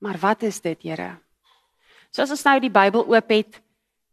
Maar 0.00 0.18
wat 0.18 0.42
is 0.42 0.60
dit, 0.60 0.82
Here? 0.82 1.18
So 2.10 2.22
as 2.22 2.30
ons 2.30 2.44
nou 2.44 2.60
die 2.60 2.70
Bybel 2.70 3.06
oop 3.06 3.30
het, 3.30 3.62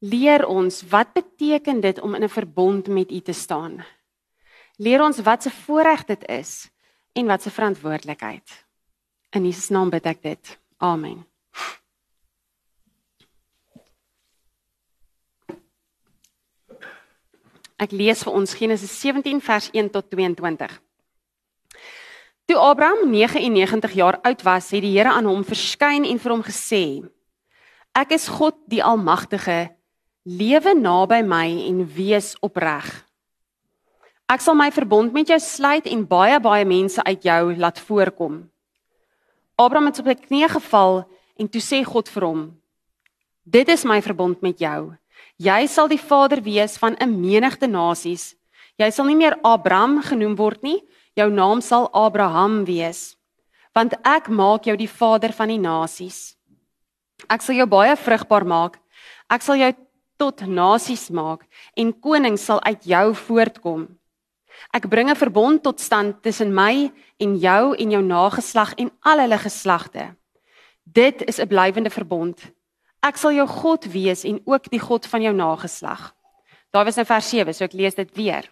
leer 0.02 0.48
ons 0.48 0.82
wat 0.90 1.14
beteken 1.14 1.82
dit 1.82 2.00
om 2.00 2.16
in 2.16 2.24
'n 2.24 2.30
verbond 2.30 2.88
met 2.88 3.12
U 3.12 3.20
te 3.20 3.34
staan? 3.34 3.84
leer 4.78 5.04
ons 5.04 5.22
wat 5.22 5.44
se 5.44 5.52
voorreg 5.64 6.06
dit 6.10 6.26
is 6.30 6.70
en 7.14 7.30
wat 7.30 7.42
se 7.42 7.52
verantwoordelikheid. 7.54 8.66
In 9.34 9.46
Jesus 9.46 9.70
naam 9.70 9.90
bid 9.94 10.06
ek 10.10 10.22
dit. 10.24 10.58
Amen. 10.78 11.24
Ek 17.84 17.92
lees 17.92 18.22
vir 18.24 18.36
ons 18.38 18.56
Genesis 18.56 18.92
17 19.02 19.42
vers 19.44 19.66
1 19.76 19.90
tot 19.92 20.06
22. 20.08 20.72
Toe 22.48 22.60
Abraham 22.60 23.10
99 23.12 23.96
jaar 23.98 24.20
oud 24.24 24.44
was, 24.46 24.70
het 24.72 24.86
die 24.86 24.94
Here 24.94 25.12
aan 25.12 25.28
hom 25.28 25.44
verskyn 25.44 26.08
en 26.08 26.20
vir 26.22 26.32
hom 26.32 26.44
gesê: 26.46 26.84
Ek 27.92 28.14
is 28.16 28.30
God 28.32 28.56
die 28.72 28.80
Almagtige. 28.84 29.74
Lewe 30.24 30.72
naby 30.80 31.20
my 31.28 31.48
en 31.68 31.84
wees 31.98 32.32
opreg. 32.40 32.88
Ek 34.32 34.40
sal 34.40 34.56
my 34.56 34.70
verbond 34.72 35.12
met 35.12 35.28
jou 35.28 35.40
sluit 35.44 35.90
en 35.92 36.08
baie 36.08 36.40
baie 36.40 36.64
mense 36.64 37.04
uit 37.04 37.28
jou 37.28 37.42
laat 37.60 37.80
voorkom. 37.84 38.46
Abraham 39.60 39.92
het 39.92 40.00
op 40.00 40.08
sy 40.08 40.16
knieë 40.22 40.54
geval 40.56 41.04
en 41.36 41.52
toe 41.52 41.62
sê 41.62 41.84
God 41.84 42.08
vir 42.16 42.32
hom: 42.32 42.44
Dit 43.44 43.68
is 43.68 43.84
my 43.84 44.00
verbond 44.00 44.40
met 44.40 44.64
jou. 44.64 44.94
Jy 45.42 45.68
sal 45.68 45.88
die 45.88 46.02
vader 46.02 46.42
wees 46.42 46.78
van 46.78 46.96
'n 47.00 47.22
menigte 47.22 47.68
nasies. 47.68 48.36
Jy 48.78 48.90
sal 48.92 49.06
nie 49.06 49.16
meer 49.16 49.38
Abraham 49.44 50.02
genoem 50.02 50.36
word 50.36 50.64
nie, 50.64 50.82
jou 51.16 51.30
naam 51.30 51.62
sal 51.62 51.90
Abraham 51.94 52.66
wees, 52.66 53.16
want 53.74 53.94
ek 54.04 54.30
maak 54.30 54.66
jou 54.66 54.76
die 54.78 54.90
vader 54.90 55.32
van 55.34 55.48
die 55.48 55.60
nasies. 55.60 56.36
Ek 57.30 57.42
sal 57.42 57.56
jou 57.56 57.66
baie 57.66 57.96
vrugbaar 57.96 58.46
maak. 58.46 58.80
Ek 59.30 59.42
sal 59.42 59.56
jou 59.56 59.74
tot 60.18 60.42
nasies 60.48 61.10
maak 61.10 61.46
en 61.76 61.94
konings 61.94 62.44
sal 62.46 62.62
uit 62.64 62.84
jou 62.84 63.14
voortkom. 63.14 63.88
Ek 64.74 64.90
bring 64.90 65.10
'n 65.10 65.16
verbond 65.16 65.64
tot 65.64 65.80
stand 65.80 66.22
tussen 66.22 66.54
my 66.54 66.92
en 67.20 67.38
jou 67.38 67.76
en 67.76 67.92
jou 67.92 68.02
nageslag 68.02 68.74
en 68.78 68.92
al 69.02 69.20
hulle 69.20 69.38
geslagte. 69.38 70.16
Dit 70.86 71.24
is 71.28 71.40
'n 71.40 71.48
blywende 71.48 71.90
verbond. 71.90 72.52
Ek 73.04 73.18
sal 73.20 73.36
jou 73.36 73.48
God 73.48 73.86
wees 73.92 74.24
en 74.24 74.40
ook 74.48 74.70
die 74.72 74.80
God 74.80 75.06
van 75.12 75.22
jou 75.26 75.34
nageslag. 75.36 76.14
Daar 76.72 76.86
was 76.88 76.96
nou 76.96 77.06
vers 77.06 77.30
7, 77.30 77.54
so 77.54 77.68
ek 77.68 77.76
lees 77.76 77.98
dit 78.00 78.10
weer. 78.16 78.48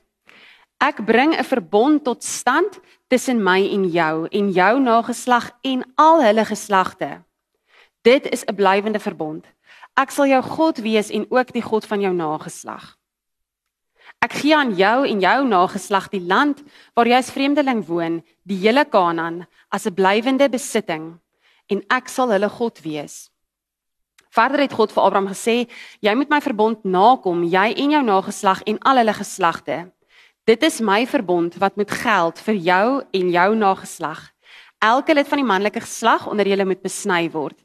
Ek 0.82 1.00
bring 1.06 1.34
'n 1.34 1.44
verbond 1.44 2.04
tot 2.04 2.24
stand 2.24 2.80
tussen 3.08 3.44
my 3.44 3.62
en 3.62 3.90
jou 3.90 4.28
en 4.32 4.52
jou 4.52 4.80
nageslag 4.80 5.52
en 5.64 5.84
al 5.96 6.24
hulle 6.24 6.46
geslagte. 6.46 7.24
Dit 8.04 8.26
is 8.26 8.44
'n 8.46 8.56
blywende 8.56 9.00
verbond. 9.00 9.46
Ek 9.96 10.12
sal 10.12 10.26
jou 10.26 10.42
God 10.42 10.78
wees 10.78 11.10
en 11.10 11.26
ook 11.30 11.54
die 11.54 11.62
God 11.62 11.86
van 11.86 12.02
jou 12.02 12.14
nageslag. 12.14 12.98
Ek 14.22 14.34
gee 14.34 14.56
aan 14.56 14.76
jou 14.76 15.08
en 15.08 15.20
jou 15.20 15.48
nageslag 15.48 16.10
die 16.10 16.22
land 16.22 16.64
waar 16.94 17.08
jy 17.08 17.18
as 17.18 17.32
vreemdeling 17.32 17.86
woon, 17.86 18.24
die 18.44 18.58
hele 18.58 18.86
Kanaan, 18.86 19.48
as 19.70 19.86
'n 19.86 19.94
blywende 19.94 20.50
besitting 20.50 21.20
en 21.70 21.84
ek 21.90 22.10
sal 22.10 22.32
hulle 22.32 22.50
God 22.50 22.82
wees. 22.82 23.32
Verder 24.32 24.64
het 24.64 24.74
God 24.74 24.94
vir 24.96 25.04
Abraham 25.04 25.28
gesê, 25.28 25.56
jy 26.00 26.14
moet 26.16 26.30
my 26.32 26.40
verbond 26.44 26.86
nakom, 26.88 27.44
jy 27.44 27.72
en 27.84 27.96
jou 27.98 28.04
nageslag 28.08 28.62
en 28.64 28.78
al 28.88 29.02
hulle 29.02 29.16
geslagte. 29.18 29.80
Dit 30.48 30.64
is 30.64 30.80
my 30.82 31.04
verbond 31.06 31.58
wat 31.60 31.76
moet 31.78 31.92
geld 31.92 32.40
vir 32.48 32.56
jou 32.56 32.86
en 33.12 33.34
jou 33.36 33.50
nageslag. 33.56 34.30
Elke 34.82 35.14
lid 35.14 35.28
van 35.28 35.42
die 35.42 35.46
manlike 35.46 35.84
geslag 35.84 36.26
onder 36.32 36.48
julle 36.48 36.66
moet 36.66 36.82
besny 36.82 37.28
word. 37.30 37.58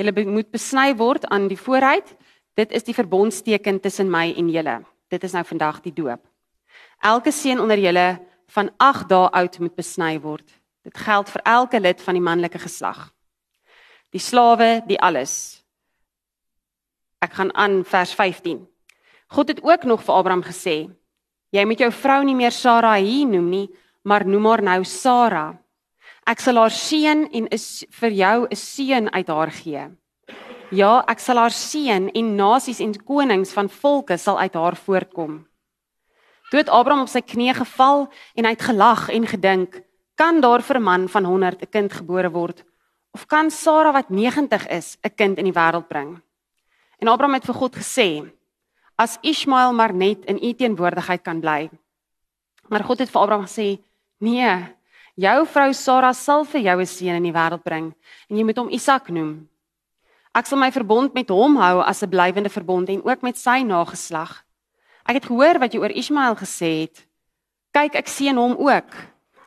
Julle 0.00 0.14
moet 0.26 0.50
besny 0.50 0.94
word 0.98 1.26
aan 1.30 1.46
die 1.48 1.60
vooruit. 1.60 2.08
Dit 2.56 2.72
is 2.72 2.86
die 2.86 2.94
verbondsteken 2.96 3.80
tussen 3.80 4.10
my 4.10 4.32
en 4.32 4.48
julle. 4.50 4.80
Dit 5.12 5.24
is 5.24 5.34
nou 5.36 5.44
vandag 5.46 5.82
die 5.84 5.92
doop. 5.94 6.22
Elke 7.04 7.30
seun 7.32 7.60
onder 7.60 7.78
julle 7.78 8.18
van 8.56 8.70
8 8.82 9.08
dae 9.08 9.28
oud 9.28 9.58
moet 9.60 9.76
besny 9.76 10.16
word. 10.20 10.46
Dit 10.84 10.96
geld 10.98 11.30
vir 11.30 11.42
elke 11.44 11.80
lid 11.80 12.00
van 12.02 12.16
die 12.18 12.24
manlike 12.24 12.58
geslag. 12.58 13.12
Die 14.10 14.22
slawe, 14.22 14.82
die 14.88 14.98
alles. 15.00 15.63
Ek 17.24 17.38
gaan 17.38 17.54
aan 17.56 17.84
vers 17.88 18.12
15. 18.14 18.58
God 19.32 19.48
het 19.48 19.62
ook 19.64 19.84
nog 19.88 20.02
vir 20.04 20.14
Abraham 20.14 20.42
gesê: 20.44 20.90
Jy 21.54 21.64
moet 21.64 21.80
jou 21.80 21.90
vrou 21.92 22.20
nie 22.24 22.36
meer 22.36 22.52
Sarai 22.52 23.24
noem 23.24 23.48
nie, 23.48 23.68
maar 24.02 24.26
noem 24.28 24.46
haar 24.50 24.62
nou 24.62 24.84
Sara. 24.84 25.46
Ek 26.28 26.40
sal 26.40 26.60
haar 26.60 26.74
seën 26.74 27.24
en 27.32 27.46
is 27.48 27.84
vir 28.00 28.12
jou 28.12 28.46
'n 28.50 28.56
seun 28.56 29.08
uit 29.12 29.28
haar 29.28 29.50
gee. 29.50 29.84
Ja, 30.70 31.04
ek 31.08 31.20
sal 31.20 31.36
haar 31.36 31.50
seën 31.50 32.10
en 32.14 32.36
nasies 32.36 32.80
en 32.80 32.92
konings 33.04 33.52
van 33.52 33.68
volke 33.68 34.18
sal 34.18 34.38
uit 34.38 34.54
haar 34.54 34.76
voortkom. 34.76 35.46
Toe 36.50 36.58
het 36.58 36.68
Abraham 36.68 37.02
op 37.02 37.08
sy 37.08 37.20
knieë 37.20 37.54
geval 37.54 38.08
en 38.36 38.44
hy 38.44 38.50
het 38.50 38.62
gelag 38.62 39.08
en 39.08 39.26
gedink: 39.26 39.82
Kan 40.16 40.40
daar 40.40 40.62
vir 40.62 40.76
'n 40.76 40.82
man 40.82 41.08
van 41.08 41.24
100 41.24 41.62
'n 41.62 41.70
kind 41.70 41.92
gebore 41.92 42.30
word? 42.30 42.64
Of 43.12 43.26
kan 43.26 43.50
Sara 43.50 43.92
wat 43.92 44.10
90 44.10 44.66
is 44.68 44.98
'n 45.02 45.14
kind 45.16 45.38
in 45.38 45.44
die 45.44 45.52
wêreld 45.60 45.88
bring? 45.88 46.23
En 47.04 47.10
Abraham 47.12 47.36
het 47.36 47.44
vir 47.44 47.54
God 47.60 47.74
gesê: 47.76 48.08
As 48.96 49.18
Ismael 49.20 49.74
maar 49.76 49.92
net 49.92 50.24
in 50.24 50.38
u 50.40 50.52
teenwoordigheid 50.56 51.20
kan 51.20 51.40
bly. 51.40 51.68
Maar 52.72 52.84
God 52.88 53.02
het 53.04 53.10
vir 53.12 53.20
Abraham 53.20 53.44
gesê: 53.44 53.66
Nee, 54.24 54.54
jou 55.20 55.46
vrou 55.46 55.72
Sara 55.76 56.12
sal 56.16 56.46
vir 56.48 56.60
jou 56.60 56.80
'n 56.80 56.86
seun 56.86 57.16
in 57.20 57.28
die 57.28 57.32
wêreld 57.32 57.62
bring 57.62 57.92
en 58.30 58.36
jy 58.36 58.44
moet 58.44 58.56
hom 58.56 58.70
Isak 58.70 59.08
noem. 59.08 59.48
Ek 60.34 60.46
sal 60.46 60.58
my 60.58 60.70
verbond 60.72 61.14
met 61.14 61.28
hom 61.28 61.56
hou 61.56 61.82
as 61.82 62.02
'n 62.02 62.08
blywende 62.08 62.48
verbond 62.48 62.88
en 62.88 63.04
ook 63.04 63.22
met 63.22 63.36
sy 63.36 63.60
nageslag. 63.60 64.42
Ek 65.04 65.14
het 65.14 65.26
gehoor 65.26 65.58
wat 65.58 65.72
jy 65.74 65.80
oor 65.80 65.92
Ismael 65.92 66.34
gesê 66.34 66.80
het. 66.80 67.06
Kyk, 67.72 67.94
ek 67.94 68.08
sien 68.08 68.36
hom 68.36 68.56
ook. 68.56 68.90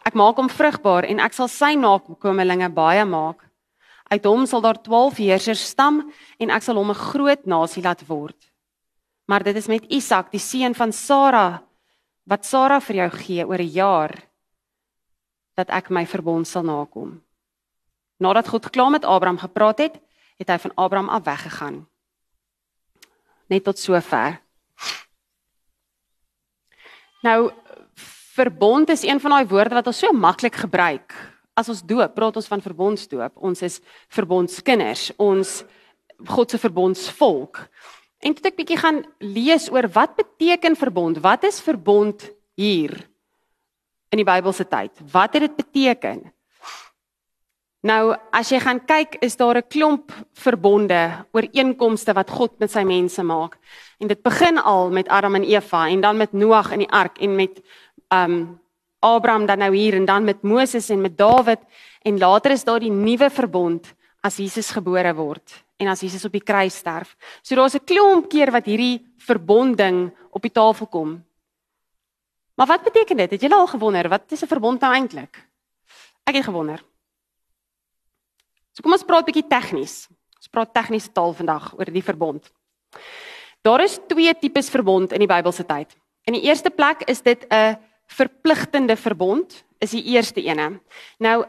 Ek 0.05 0.13
maak 0.13 0.35
hom 0.35 0.49
vrugbaar 0.49 1.05
en 1.05 1.19
ek 1.19 1.33
sal 1.33 1.47
sy 1.47 1.73
nakomelinge 1.73 2.69
baie 2.69 3.05
maak. 3.05 3.46
Uit 4.07 4.23
hom 4.25 4.45
sal 4.45 4.61
daar 4.61 4.79
12 4.81 5.17
heersers 5.17 5.63
stam 5.73 6.05
en 6.39 6.49
ek 6.49 6.63
sal 6.63 6.75
hom 6.75 6.91
'n 6.91 7.03
groot 7.11 7.45
nasie 7.45 7.83
laat 7.83 8.07
word. 8.07 8.51
Maar 9.27 9.43
dit 9.43 9.55
is 9.55 9.67
met 9.67 9.85
Isak, 9.91 10.31
die 10.31 10.39
seun 10.39 10.75
van 10.75 10.91
Sara, 10.91 11.63
wat 12.23 12.45
Sara 12.45 12.79
vir 12.79 12.95
jou 12.95 13.09
gee 13.09 13.47
oor 13.47 13.59
'n 13.59 13.73
jaar 13.73 14.27
dat 15.55 15.69
ek 15.69 15.89
my 15.89 16.05
verbond 16.05 16.47
sal 16.47 16.63
nakom. 16.63 17.21
Nadat 18.19 18.47
God 18.47 18.69
klaar 18.69 18.91
met 18.91 19.05
Abraham 19.05 19.37
gepraat 19.37 19.77
het, 19.77 19.99
het 20.37 20.49
hy 20.49 20.57
van 20.57 20.71
Abraham 20.75 21.09
af 21.09 21.23
weggegaan. 21.23 21.87
Net 23.49 23.63
tot 23.63 23.79
sover. 23.79 24.41
Nou 27.23 27.51
verbond 28.37 28.89
is 28.89 29.03
een 29.03 29.19
van 29.19 29.31
daai 29.31 29.47
woorde 29.49 29.75
wat 29.75 29.87
ons 29.87 29.99
so 29.99 30.13
maklik 30.13 30.55
gebruik. 30.55 31.36
As 31.57 31.69
ons 31.73 31.81
doop, 31.81 32.13
praat 32.13 32.37
ons 32.37 32.49
van 32.51 32.61
verbondsdoop. 32.61 33.33
Ons 33.41 33.63
is 33.65 33.79
verbondskinders. 34.13 35.09
Ons 35.17 35.63
God 36.29 36.53
se 36.53 36.59
verbondsvolk. 36.61 37.63
En 38.21 38.33
toe 38.33 38.49
ek 38.49 38.57
bietjie 38.59 38.79
gaan 38.81 39.03
lees 39.21 39.67
oor 39.73 39.89
wat 39.93 40.15
beteken 40.17 40.77
verbond? 40.77 41.21
Wat 41.21 41.45
is 41.49 41.61
verbond 41.61 42.29
hier 42.57 42.93
in 44.13 44.21
die 44.21 44.27
Bybelse 44.27 44.65
tyd? 44.69 44.93
Wat 45.11 45.37
het 45.37 45.47
dit 45.47 45.57
beteken? 45.57 46.25
Nou, 47.85 48.15
as 48.33 48.49
jy 48.51 48.57
gaan 48.59 48.79
kyk, 48.89 49.19
is 49.21 49.37
daar 49.37 49.57
'n 49.57 49.69
klomp 49.69 50.11
verbonde, 50.33 51.25
ooreenkomste 51.31 52.13
wat 52.13 52.29
God 52.29 52.59
met 52.59 52.71
sy 52.71 52.83
mense 52.83 53.23
maak. 53.23 53.57
En 53.99 54.07
dit 54.07 54.21
begin 54.21 54.57
al 54.57 54.89
met 54.89 55.07
Adam 55.07 55.35
en 55.35 55.43
Eva 55.43 55.87
en 55.87 56.01
dan 56.01 56.17
met 56.17 56.33
Noag 56.33 56.71
in 56.71 56.79
die 56.79 56.91
ark 56.91 57.17
en 57.21 57.35
met 57.35 57.61
um 58.09 58.59
Abraham 58.99 59.45
dan 59.45 59.57
nou 59.57 59.75
hier 59.75 59.93
en 59.93 60.05
dan 60.05 60.23
met 60.23 60.41
Moses 60.41 60.89
en 60.89 61.01
met 61.01 61.17
Dawid 61.17 61.59
en 62.01 62.17
later 62.17 62.51
is 62.51 62.63
daar 62.63 62.79
die 62.79 62.91
nuwe 62.91 63.29
verbond 63.29 63.93
as 64.21 64.37
Jesus 64.37 64.71
gebore 64.71 65.13
word 65.13 65.63
en 65.77 65.87
as 65.87 66.01
Jesus 66.01 66.25
op 66.25 66.33
die 66.33 66.43
kruis 66.43 66.75
sterf. 66.75 67.15
So 67.41 67.55
daar's 67.55 67.75
'n 67.75 67.85
klomp 67.85 68.29
keer 68.29 68.51
wat 68.51 68.65
hierdie 68.65 69.05
verbonding 69.17 70.11
op 70.31 70.41
die 70.41 70.51
tafel 70.51 70.87
kom. 70.87 71.23
Maar 72.55 72.67
wat 72.67 72.83
beteken 72.83 73.17
dit? 73.17 73.31
Het 73.31 73.41
julle 73.41 73.55
al 73.55 73.67
gewonder 73.67 74.09
wat 74.09 74.31
is 74.31 74.41
'n 74.41 74.47
verbond 74.47 74.81
nou 74.81 74.93
eintlik? 74.93 75.47
Ek 76.25 76.35
het 76.35 76.43
gewonder. 76.43 76.83
So 78.71 78.81
kom 78.81 78.91
ons 78.91 79.03
praat 79.03 79.27
'n 79.27 79.31
bietjie 79.31 79.47
tegnies. 79.47 80.07
Ons 80.37 80.47
praat 80.47 80.73
tegniese 80.73 81.11
taal 81.11 81.33
vandag 81.33 81.73
oor 81.77 81.85
die 81.85 82.03
verbond. 82.03 82.51
Daar 83.61 83.81
is 83.81 83.99
twee 84.07 84.33
tipes 84.39 84.69
verbond 84.69 85.11
in 85.11 85.19
die 85.19 85.27
Bybelse 85.27 85.65
tyd. 85.65 85.95
In 86.23 86.33
die 86.33 86.43
eerste 86.43 86.69
plek 86.69 87.01
is 87.07 87.21
dit 87.21 87.45
'n 87.49 87.77
verpligtende 88.07 88.95
verbond, 88.95 89.63
is 89.79 89.91
die 89.91 90.03
eerste 90.03 90.41
ene. 90.43 90.79
Nou 91.19 91.45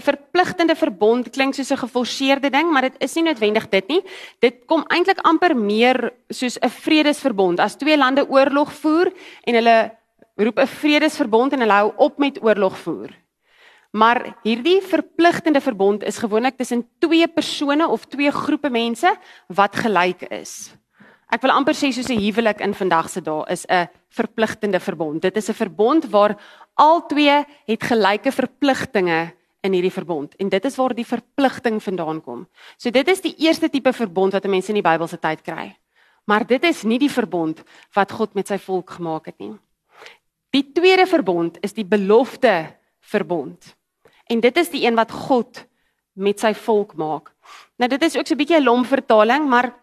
'n 0.00 0.02
verpligtende 0.02 0.74
verbond 0.74 1.30
klink 1.30 1.54
soos 1.54 1.70
'n 1.72 1.84
geforseerde 1.84 2.50
ding, 2.50 2.70
maar 2.72 2.82
dit 2.82 2.96
is 2.98 3.14
nie 3.14 3.24
noodwendig 3.24 3.68
dit 3.68 3.88
nie. 3.88 4.02
Dit 4.38 4.66
kom 4.66 4.84
eintlik 4.88 5.18
amper 5.18 5.56
meer 5.56 6.12
soos 6.28 6.58
'n 6.58 6.68
vredesverbond. 6.68 7.60
As 7.60 7.76
twee 7.76 7.96
lande 7.96 8.28
oorlog 8.28 8.72
voer 8.72 9.12
en 9.44 9.54
hulle 9.54 9.90
roep 10.36 10.58
'n 10.58 10.66
vredesverbond 10.66 11.52
en 11.52 11.60
hulle 11.60 11.72
hou 11.72 11.92
op 11.96 12.18
met 12.18 12.42
oorlog 12.42 12.78
voer. 12.78 13.10
Maar 13.90 14.36
hierdie 14.42 14.80
verpligtende 14.82 15.60
verbond 15.60 16.02
is 16.02 16.18
gewoonlik 16.18 16.56
tussen 16.56 16.88
twee 16.98 17.28
persone 17.28 17.88
of 17.88 18.04
twee 18.04 18.30
groepe 18.30 18.70
mense 18.70 19.16
wat 19.46 19.76
gelyk 19.76 20.22
is. 20.22 20.72
Ek 21.30 21.44
wil 21.44 21.52
amper 21.54 21.76
sê 21.78 21.92
soos 21.94 22.10
'n 22.10 22.18
huwelik 22.18 22.60
in 22.60 22.74
vandag 22.74 23.08
se 23.08 23.20
dae 23.22 23.44
is 23.48 23.64
'n 23.68 23.88
verpligtende 24.10 24.80
verbond. 24.80 25.22
Dit 25.22 25.36
is 25.36 25.48
'n 25.48 25.54
verbond 25.54 26.04
waar 26.10 26.36
al 26.74 27.06
twee 27.06 27.44
het 27.66 27.82
gelyke 27.82 28.32
verpligtinge 28.32 29.32
in 29.62 29.72
hierdie 29.72 29.92
verbond 29.92 30.34
en 30.36 30.48
dit 30.48 30.64
is 30.64 30.76
waar 30.76 30.94
die 30.94 31.06
verpligting 31.06 31.82
vandaan 31.82 32.20
kom. 32.20 32.48
So 32.76 32.90
dit 32.90 33.08
is 33.08 33.20
die 33.20 33.34
eerste 33.38 33.68
tipe 33.68 33.92
verbond 33.92 34.32
wat 34.32 34.46
mense 34.46 34.68
in 34.68 34.82
die 34.82 34.88
Bybelse 34.90 35.18
tyd 35.18 35.42
kry. 35.42 35.76
Maar 36.26 36.46
dit 36.46 36.64
is 36.64 36.82
nie 36.82 36.98
die 36.98 37.10
verbond 37.10 37.62
wat 37.94 38.12
God 38.12 38.34
met 38.34 38.48
sy 38.48 38.58
volk 38.58 38.90
gemaak 38.90 39.26
het 39.26 39.38
nie. 39.38 39.58
Die 40.50 40.72
tweede 40.72 41.06
verbond 41.06 41.58
is 41.62 41.72
die 41.72 41.84
belofte 41.84 42.76
verbond. 43.00 43.76
En 44.26 44.40
dit 44.40 44.56
is 44.56 44.70
die 44.70 44.86
een 44.86 44.94
wat 44.94 45.10
God 45.10 45.66
met 46.12 46.40
sy 46.40 46.54
volk 46.54 46.94
maak. 46.94 47.30
Nou 47.78 47.88
dit 47.88 48.02
is 48.02 48.16
ook 48.16 48.26
so 48.26 48.34
'n 48.34 48.38
bietjie 48.38 48.56
'n 48.60 48.64
lom 48.64 48.84
vertaling, 48.84 49.48
maar 49.48 49.79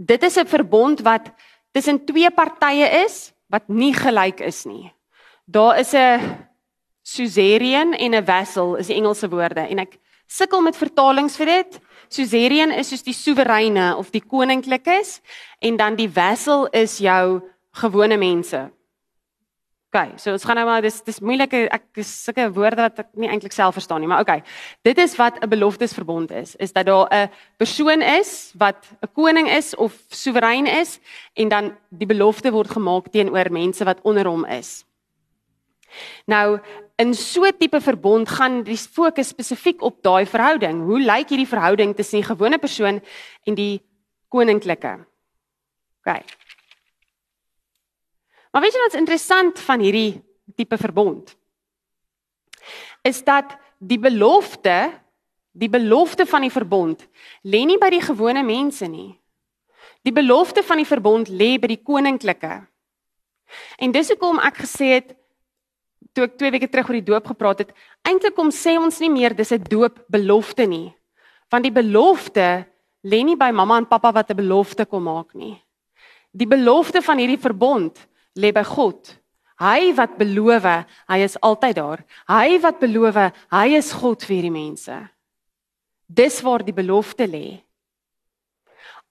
dit 0.00 0.22
is 0.22 0.36
'n 0.36 0.46
verbond 0.46 1.00
wat 1.00 1.30
tussen 1.72 2.04
twee 2.04 2.30
partye 2.30 3.04
is 3.04 3.32
wat 3.46 3.68
nie 3.68 3.94
gelyk 3.94 4.40
is 4.40 4.64
nie. 4.64 4.92
Daar 5.44 5.78
is 5.78 5.92
'n 5.92 6.46
suzerain 7.02 7.92
en 7.92 8.14
'n 8.14 8.24
vassal 8.24 8.76
is 8.76 8.86
die 8.86 8.96
Engelse 8.96 9.28
woorde 9.28 9.60
en 9.60 9.78
ek 9.78 9.98
sukkel 10.26 10.62
met 10.62 10.76
vertalings 10.76 11.36
vir 11.36 11.46
dit. 11.46 11.80
Suzerain 12.08 12.70
is 12.70 12.88
soos 12.88 13.02
die 13.02 13.14
soewereine 13.14 13.96
of 13.96 14.10
die 14.10 14.22
koninklikes 14.26 15.20
en 15.58 15.76
dan 15.76 15.96
die 15.96 16.10
vassal 16.10 16.66
is 16.66 16.98
jou 16.98 17.40
gewone 17.72 18.16
mense. 18.16 18.70
OK, 19.90 20.20
so 20.22 20.30
ons 20.30 20.44
gaan 20.46 20.54
nou 20.54 20.68
maar 20.68 20.84
dis 20.86 21.00
dis 21.02 21.16
moeilike 21.18 21.64
ek 21.74 21.98
is 21.98 22.10
sulke 22.24 22.44
woorde 22.54 22.84
wat 22.84 23.00
ek 23.02 23.08
nie 23.18 23.26
eintlik 23.26 23.50
self 23.50 23.74
verstaan 23.74 23.98
nie, 23.98 24.06
maar 24.10 24.22
OK. 24.22 24.44
Dit 24.86 24.98
is 25.02 25.16
wat 25.18 25.42
'n 25.42 25.50
beloftesverbond 25.50 26.30
is, 26.30 26.54
is 26.62 26.72
dat 26.72 26.86
daar 26.86 27.08
'n 27.10 27.30
persoon 27.58 28.02
is 28.02 28.52
wat 28.54 28.86
'n 29.02 29.10
koning 29.14 29.50
is 29.50 29.74
of 29.74 29.92
soewerein 30.08 30.66
is 30.66 31.00
en 31.34 31.48
dan 31.48 31.76
die 31.90 32.06
belofte 32.06 32.52
word 32.52 32.70
gemaak 32.70 33.10
teenoor 33.10 33.50
mense 33.50 33.84
wat 33.84 33.98
onder 34.02 34.26
hom 34.26 34.44
is. 34.44 34.84
Nou, 36.26 36.60
in 36.96 37.14
so 37.14 37.44
'n 37.44 37.58
tipe 37.58 37.80
verbond 37.80 38.28
gaan 38.28 38.62
die 38.62 38.76
fokus 38.76 39.28
spesifiek 39.28 39.82
op 39.82 40.02
daai 40.02 40.26
verhouding. 40.26 40.84
Hoe 40.84 41.00
lyk 41.00 41.28
hierdie 41.28 41.48
verhouding 41.48 41.96
tussen 41.96 42.20
die 42.20 42.28
gewone 42.28 42.58
persoon 42.58 43.02
en 43.44 43.54
die 43.54 43.82
koninklike? 44.28 45.06
OK. 46.04 46.22
Maar 48.50 48.62
weet 48.62 48.74
jy 48.74 48.82
wat 48.86 48.98
interessant 48.98 49.60
van 49.62 49.80
hierdie 49.80 50.22
tipe 50.58 50.78
verbond? 50.78 51.36
Is 53.06 53.22
dat 53.24 53.54
die 53.78 53.98
belofte, 53.98 54.90
die 55.52 55.70
belofte 55.70 56.26
van 56.26 56.44
die 56.44 56.52
verbond 56.52 57.06
lê 57.42 57.62
nie 57.66 57.78
by 57.80 57.88
die 57.94 58.02
gewone 58.04 58.42
mense 58.44 58.86
nie. 58.90 59.14
Die 60.04 60.12
belofte 60.12 60.62
van 60.64 60.80
die 60.80 60.88
verbond 60.88 61.28
lê 61.28 61.54
by 61.60 61.70
die 61.72 61.80
koninklike. 61.84 62.60
En 63.80 63.92
dis 63.92 64.12
hoekom 64.12 64.40
ek 64.44 64.62
gesê 64.64 64.92
het 64.98 65.16
toe 66.16 66.26
ek 66.26 66.36
2 66.40 66.52
weke 66.56 66.68
terug 66.70 66.90
oor 66.90 66.98
die 66.98 67.06
doop 67.06 67.28
gepraat 67.30 67.64
het, 67.64 67.72
eintlik 68.08 68.34
kom 68.34 68.50
sê 68.54 68.76
ons 68.80 68.98
nie 69.00 69.10
meer 69.12 69.34
dis 69.36 69.52
'n 69.52 69.62
doopbelofte 69.62 70.66
nie. 70.66 70.94
Want 71.50 71.64
die 71.64 71.74
belofte 71.74 72.66
lê 73.04 73.22
nie 73.24 73.36
by 73.36 73.50
mamma 73.50 73.78
en 73.78 73.86
pappa 73.86 74.12
wat 74.12 74.30
'n 74.30 74.36
belofte 74.36 74.86
kom 74.86 75.04
maak 75.04 75.34
nie. 75.34 75.56
Die 76.32 76.46
belofte 76.46 77.02
van 77.02 77.18
hierdie 77.18 77.38
verbond 77.38 77.98
lê 78.38 78.52
by 78.54 78.64
God. 78.66 79.16
Hy 79.60 79.92
wat 79.96 80.16
beloof, 80.16 80.64
hy 81.10 81.18
is 81.20 81.36
altyd 81.44 81.76
daar. 81.76 82.04
Hy 82.30 82.58
wat 82.62 82.78
beloof, 82.80 83.18
hy 83.52 83.66
is 83.76 83.92
God 83.92 84.24
vir 84.24 84.38
hierdie 84.38 84.54
mense. 84.54 84.96
Dis 86.08 86.40
waar 86.42 86.64
die 86.64 86.74
belofte 86.74 87.26
lê. 87.28 87.60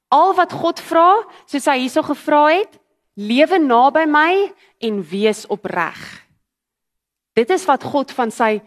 Al 0.09 0.33
wat 0.33 0.55
God 0.57 0.81
vra, 0.81 1.21
soos 1.45 1.67
hy 1.69 1.83
hierso 1.83 2.01
gevra 2.07 2.47
het, 2.49 2.79
lewe 3.19 3.59
naby 3.61 4.07
my 4.09 4.33
en 4.81 5.03
wees 5.05 5.45
opreg. 5.53 5.99
Dit 7.37 7.51
is 7.53 7.67
wat 7.69 7.85
God 7.85 8.11
van 8.17 8.33
sy 8.33 8.57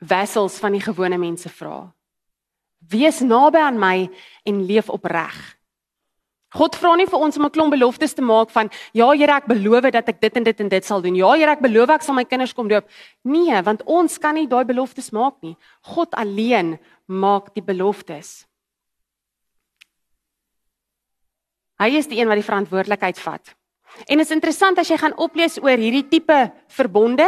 wessels 0.00 0.56
van 0.62 0.72
die 0.72 0.82
gewone 0.82 1.18
mense 1.20 1.52
vra. 1.52 1.84
Wees 2.80 3.20
naby 3.20 3.60
aan 3.60 3.78
my 3.80 4.08
en 4.46 4.64
leef 4.66 4.88
opreg. 4.92 5.36
God 6.54 6.76
vra 6.78 6.94
nie 6.96 7.08
vir 7.10 7.18
ons 7.18 7.36
om 7.36 7.44
'n 7.44 7.50
klomp 7.50 7.72
beloftes 7.72 8.14
te 8.14 8.22
maak 8.22 8.50
van 8.50 8.70
ja 8.92 9.10
Here 9.10 9.32
ek 9.32 9.46
beloof 9.46 9.90
dat 9.90 10.08
ek 10.08 10.20
dit 10.20 10.36
en 10.36 10.44
dit 10.44 10.60
en 10.60 10.68
dit 10.68 10.84
sal 10.84 11.02
doen. 11.02 11.14
Ja 11.14 11.32
Here 11.34 11.50
ek 11.50 11.60
beloof 11.60 11.90
ek 11.90 12.02
sal 12.02 12.14
my 12.14 12.24
kinders 12.24 12.52
kom 12.52 12.68
doop. 12.68 12.88
Nee, 13.24 13.62
want 13.62 13.82
ons 13.84 14.18
kan 14.18 14.34
nie 14.34 14.46
daai 14.46 14.64
beloftes 14.64 15.10
maak 15.10 15.34
nie. 15.42 15.56
God 15.82 16.14
alleen 16.14 16.78
maak 17.06 17.54
die 17.54 17.62
beloftes. 17.62 18.46
Hy 21.78 21.90
is 21.96 22.06
die 22.06 22.20
een 22.20 22.28
wat 22.28 22.36
die 22.36 22.46
verantwoordelikheid 22.46 23.18
vat. 23.18 23.54
En 24.08 24.18
dit 24.18 24.26
is 24.26 24.34
interessant 24.34 24.78
as 24.78 24.88
jy 24.88 24.96
gaan 24.96 25.16
oplees 25.16 25.58
oor 25.62 25.76
hierdie 25.76 26.08
tipe 26.08 26.52
verbonde, 26.68 27.26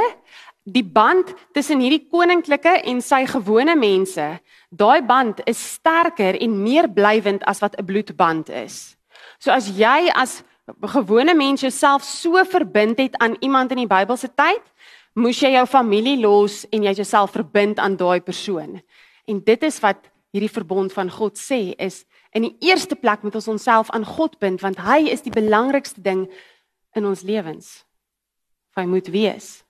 die 0.64 0.85
band 0.85 1.33
tussen 1.57 1.81
hierdie 1.81 2.09
koninklike 2.11 2.83
en 2.85 3.00
sy 3.00 3.24
gewone 3.26 3.76
mense, 3.76 4.26
daai 4.70 5.00
band 5.02 5.40
is 5.48 5.61
sterker 5.74 6.37
en 6.37 6.62
meer 6.62 6.88
blywend 6.88 7.44
as 7.44 7.61
wat 7.61 7.78
'n 7.78 7.85
bloedband 7.85 8.48
is. 8.50 8.97
So 9.38 9.55
as 9.55 9.70
jy 9.70 10.11
as 10.14 10.42
gewone 10.92 11.35
mens 11.35 11.62
jouself 11.62 12.05
so 12.05 12.44
verbind 12.44 12.98
het 12.98 13.16
aan 13.22 13.37
iemand 13.40 13.70
in 13.72 13.85
die 13.85 13.90
Bybelse 13.90 14.31
tyd, 14.35 14.62
moes 15.14 15.40
jy 15.40 15.55
jou 15.55 15.64
familie 15.66 16.18
los 16.20 16.64
en 16.74 16.85
jy 16.87 16.94
jouself 17.01 17.35
verbind 17.35 17.79
aan 17.79 17.96
daai 17.98 18.20
persoon. 18.20 18.79
En 19.29 19.40
dit 19.44 19.62
is 19.62 19.81
wat 19.83 20.11
hierdie 20.35 20.53
verbond 20.53 20.92
van 20.92 21.11
God 21.11 21.38
sê 21.40 21.72
is 21.81 22.05
in 22.37 22.44
die 22.44 22.57
eerste 22.68 22.96
plek 22.98 23.22
moet 23.24 23.38
ons 23.38 23.48
onsself 23.48 23.90
aan 23.96 24.05
God 24.05 24.37
bind 24.42 24.61
want 24.61 24.81
hy 24.85 25.09
is 25.12 25.24
die 25.24 25.33
belangrikste 25.35 26.03
ding 26.05 26.27
in 26.96 27.07
ons 27.09 27.24
lewens. 27.27 27.85
Hy 28.77 28.85
moet 28.87 29.09
wees. 29.11 29.62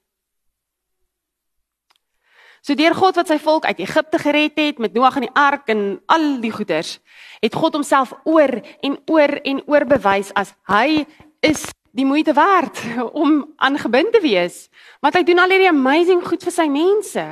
So 2.68 2.76
deur 2.76 2.92
God 2.92 3.16
wat 3.16 3.30
sy 3.30 3.38
volk 3.40 3.64
uit 3.64 3.78
Egipte 3.80 4.18
gered 4.20 4.58
het 4.60 4.80
met 4.82 4.92
Noag 4.92 5.14
in 5.16 5.24
die 5.24 5.36
ark 5.40 5.70
en 5.72 6.02
al 6.12 6.26
die 6.42 6.50
goeders, 6.52 6.98
het 7.40 7.54
God 7.56 7.78
homself 7.78 8.10
oor 8.28 8.58
en 8.84 8.98
oor 9.08 9.32
en 9.40 9.62
oor 9.64 9.86
bewys 9.88 10.28
as 10.36 10.50
hy 10.68 11.06
is 11.40 11.62
die 11.96 12.04
moeite 12.04 12.34
werd 12.36 12.82
om 13.24 13.46
aangebind 13.56 14.12
te 14.12 14.20
wees. 14.20 14.66
Want 15.00 15.16
hy 15.16 15.22
doen 15.24 15.40
al 15.40 15.54
hierdie 15.54 15.70
amazing 15.70 16.20
goed 16.26 16.44
vir 16.44 16.56
sy 16.58 16.66
mense. 16.68 17.24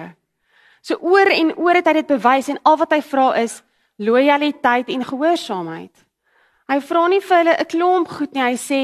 So 0.81 0.96
oor 1.05 1.29
en 1.35 1.53
oor 1.61 1.83
het 1.83 1.92
hy 1.92 1.99
dit 1.99 2.09
bewys 2.14 2.49
en 2.55 2.62
al 2.64 2.81
wat 2.81 2.96
hy 2.96 3.03
vra 3.05 3.27
is 3.42 3.59
loyaliteit 4.01 4.88
en 4.96 5.05
gehoorsaamheid. 5.05 5.92
Hy 6.72 6.79
vra 6.88 7.05
nie 7.12 7.20
vir 7.20 7.42
hulle 7.42 7.59
'n 7.61 7.70
klomp 7.77 8.09
goed 8.09 8.33
nie. 8.33 8.40
Hy 8.40 8.57
sê 8.57 8.83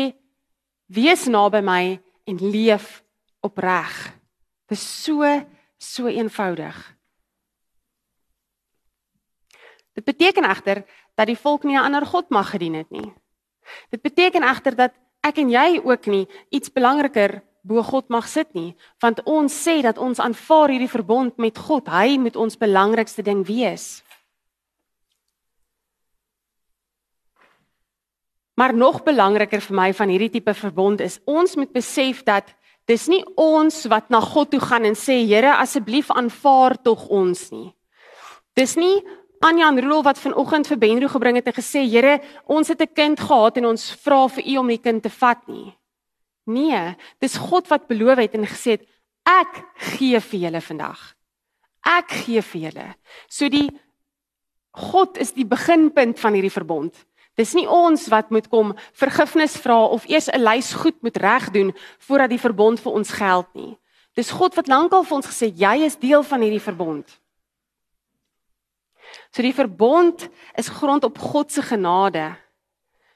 wees 0.92 1.24
naby 1.32 1.64
my 1.64 1.96
en 2.28 2.36
leef 2.44 3.00
opreg. 3.40 4.12
Dit 4.68 4.76
is 4.76 4.84
so 4.84 5.24
so 5.82 6.06
eenvoudig. 6.06 6.76
Dit 9.92 10.04
beteken 10.04 10.44
egter 10.48 10.84
dat 11.14 11.26
die 11.26 11.36
volk 11.36 11.64
nie 11.64 11.76
'n 11.76 11.84
ander 11.84 12.06
god 12.06 12.30
mag 12.30 12.50
gedien 12.50 12.74
het 12.74 12.90
nie. 12.90 13.12
Dit 13.90 14.02
beteken 14.02 14.42
egter 14.42 14.76
dat 14.76 14.92
ek 15.20 15.38
en 15.38 15.50
jy 15.50 15.80
ook 15.84 16.06
nie 16.06 16.28
iets 16.50 16.72
belangriker 16.72 17.42
bo 17.62 17.82
God 17.82 18.08
mag 18.08 18.26
sit 18.28 18.54
nie, 18.54 18.74
want 18.98 19.22
ons 19.22 19.54
sê 19.68 19.82
dat 19.82 19.98
ons 19.98 20.18
aanvaar 20.18 20.68
hierdie 20.68 20.90
verbond 20.90 21.36
met 21.36 21.58
God. 21.58 21.86
Hy 21.88 22.18
moet 22.18 22.36
ons 22.36 22.58
belangrikste 22.58 23.22
ding 23.22 23.46
wees. 23.46 24.02
Maar 28.54 28.74
nog 28.74 29.02
belangriker 29.02 29.60
vir 29.60 29.76
my 29.76 29.92
van 29.94 30.08
hierdie 30.08 30.30
tipe 30.30 30.54
verbond 30.54 31.00
is 31.00 31.20
ons 31.24 31.56
moet 31.56 31.72
besef 31.72 32.22
dat 32.22 32.50
dis 32.86 33.08
nie 33.08 33.22
ons 33.36 33.86
wat 33.86 34.10
na 34.10 34.20
God 34.20 34.50
toe 34.50 34.60
gaan 34.60 34.84
en 34.84 34.94
sê 34.94 35.22
Here 35.26 35.56
asseblief 35.56 36.10
aanvaar 36.10 36.76
tog 36.82 37.08
ons 37.08 37.50
nie. 37.52 37.72
Dis 38.56 38.76
nie 38.76 39.02
Anja 39.42 39.68
en 39.68 39.78
Rudolf 39.80 40.04
wat 40.06 40.20
vanoggend 40.22 40.68
vir 40.70 40.78
Benro 40.78 41.08
gebring 41.10 41.34
het 41.40 41.48
en 41.50 41.56
gesê, 41.56 41.82
Here, 41.90 42.20
ons 42.46 42.68
het 42.68 42.80
'n 42.80 42.94
kind 42.94 43.18
gehad 43.18 43.56
en 43.56 43.66
ons 43.66 43.90
vra 44.04 44.28
vir 44.28 44.44
U 44.46 44.56
om 44.58 44.68
die 44.68 44.78
kind 44.78 45.02
te 45.02 45.10
vat 45.10 45.48
nie. 45.48 45.74
Nee, 46.46 46.96
dis 47.20 47.36
God 47.36 47.68
wat 47.68 47.88
beloof 47.88 48.18
het 48.18 48.34
en 48.34 48.46
gesê 48.46 48.70
het, 48.78 48.86
ek 49.26 49.64
gee 49.98 50.20
vir 50.20 50.40
julle 50.40 50.60
vandag. 50.60 51.14
Ek 51.84 52.10
gee 52.10 52.42
vir 52.42 52.60
julle. 52.60 52.94
So 53.28 53.48
die 53.48 53.68
God 54.72 55.18
is 55.18 55.32
die 55.32 55.44
beginpunt 55.44 56.18
van 56.18 56.34
hierdie 56.34 56.50
verbond. 56.50 56.94
Dis 57.36 57.54
nie 57.56 57.68
ons 57.68 58.08
wat 58.12 58.30
moet 58.30 58.48
kom 58.52 58.74
vergifnis 58.92 59.56
vra 59.56 59.86
of 59.86 60.04
eers 60.08 60.28
'n 60.28 60.42
lys 60.42 60.72
goed 60.72 61.02
moet 61.02 61.16
regdoen 61.16 61.72
voordat 61.98 62.30
die 62.30 62.44
verbond 62.46 62.80
vir 62.80 62.92
ons 62.92 63.10
geld 63.10 63.48
nie. 63.54 63.78
Dis 64.14 64.30
God 64.30 64.54
wat 64.54 64.68
lankal 64.68 65.04
vir 65.04 65.16
ons 65.16 65.26
gesê 65.26 65.48
jy 65.48 65.84
is 65.84 65.96
deel 65.96 66.22
van 66.22 66.40
hierdie 66.40 66.60
verbond. 66.60 67.08
So 69.32 69.42
die 69.42 69.54
verbond 69.54 70.28
is 70.56 70.68
grond 70.68 71.04
op 71.04 71.18
God 71.18 71.52
se 71.52 71.62
genade. 71.62 72.36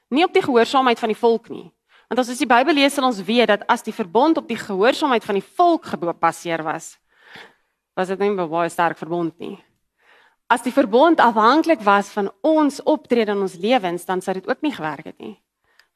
Nie 0.09 0.23
op 0.23 0.33
die 0.33 0.41
gehoorsaamheid 0.41 0.99
van 0.99 1.09
die 1.09 1.19
volk 1.19 1.49
nie. 1.49 1.71
Want 2.07 2.19
as 2.19 2.29
ons 2.29 2.39
die 2.39 2.47
Bybel 2.47 2.73
lees, 2.73 2.95
sal 2.95 3.05
ons 3.05 3.21
weet 3.21 3.47
dat 3.47 3.65
as 3.67 3.83
die 3.83 3.93
verbond 3.93 4.37
op 4.37 4.47
die 4.47 4.57
gehoorsaamheid 4.57 5.25
van 5.27 5.35
die 5.35 5.47
volk 5.57 5.85
gebaseer 5.85 6.63
was, 6.63 6.97
was 7.95 8.07
dit 8.07 8.19
nie 8.19 8.29
'n 8.29 8.49
baie 8.49 8.69
sterk 8.69 8.97
verbond 8.97 9.37
nie. 9.39 9.59
As 10.47 10.63
die 10.63 10.71
verbond 10.71 11.19
afhanklik 11.19 11.81
was 11.83 12.09
van 12.15 12.29
ons 12.41 12.79
optrede 12.87 13.33
in 13.35 13.43
ons 13.43 13.57
lewens, 13.59 14.05
dan 14.07 14.21
sou 14.23 14.33
dit 14.37 14.47
ook 14.47 14.61
nie 14.63 14.71
gewerk 14.71 15.09
het 15.11 15.17
nie. 15.19 15.35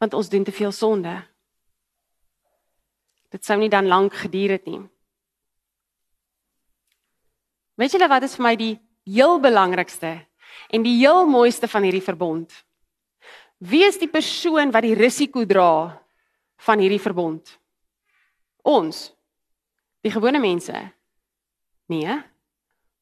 Want 0.04 0.14
ons 0.14 0.30
doen 0.30 0.44
te 0.44 0.52
veel 0.52 0.74
sonde. 0.76 1.14
Dit 3.32 3.46
sou 3.48 3.56
nie 3.60 3.72
dan 3.72 3.88
lank 3.88 4.14
geduur 4.26 4.58
het 4.58 4.66
nie. 4.68 4.82
Weet 7.80 7.96
julle 7.96 8.10
wat 8.12 8.28
is 8.28 8.36
vir 8.36 8.44
my 8.44 8.56
die 8.60 8.74
heel 9.08 9.40
belangrikste 9.40 10.18
en 10.70 10.84
die 10.84 10.98
heel 11.00 11.24
mooiste 11.26 11.70
van 11.72 11.88
hierdie 11.88 12.04
verbond. 12.04 12.52
Wie 13.62 13.86
is 13.88 13.98
die 14.02 14.10
persoon 14.12 14.74
wat 14.74 14.84
die 14.84 14.98
risiko 14.98 15.46
dra 15.48 16.02
van 16.66 16.84
hierdie 16.84 17.02
verbond? 17.02 17.56
Ons. 18.68 19.08
Die 20.04 20.12
gewone 20.12 20.42
mense. 20.44 20.76
Nee. 21.88 22.20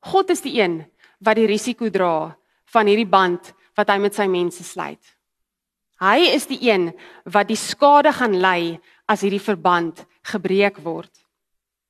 God 0.05 0.29
is 0.29 0.45
die 0.45 0.59
een 0.61 0.83
wat 1.19 1.39
die 1.39 1.47
risiko 1.47 1.89
dra 1.89 2.35
van 2.73 2.87
hierdie 2.87 3.09
band 3.09 3.53
wat 3.77 3.89
hy 3.89 3.97
met 4.01 4.15
sy 4.15 4.27
mense 4.27 4.63
sluit. 4.63 5.01
Hy 5.99 6.29
is 6.31 6.47
die 6.47 6.59
een 6.69 6.91
wat 7.27 7.49
die 7.49 7.59
skade 7.59 8.11
gaan 8.15 8.37
ly 8.39 8.79
as 9.09 9.23
hierdie 9.25 9.43
verband 9.43 10.05
gebreek 10.31 10.79
word. 10.83 11.11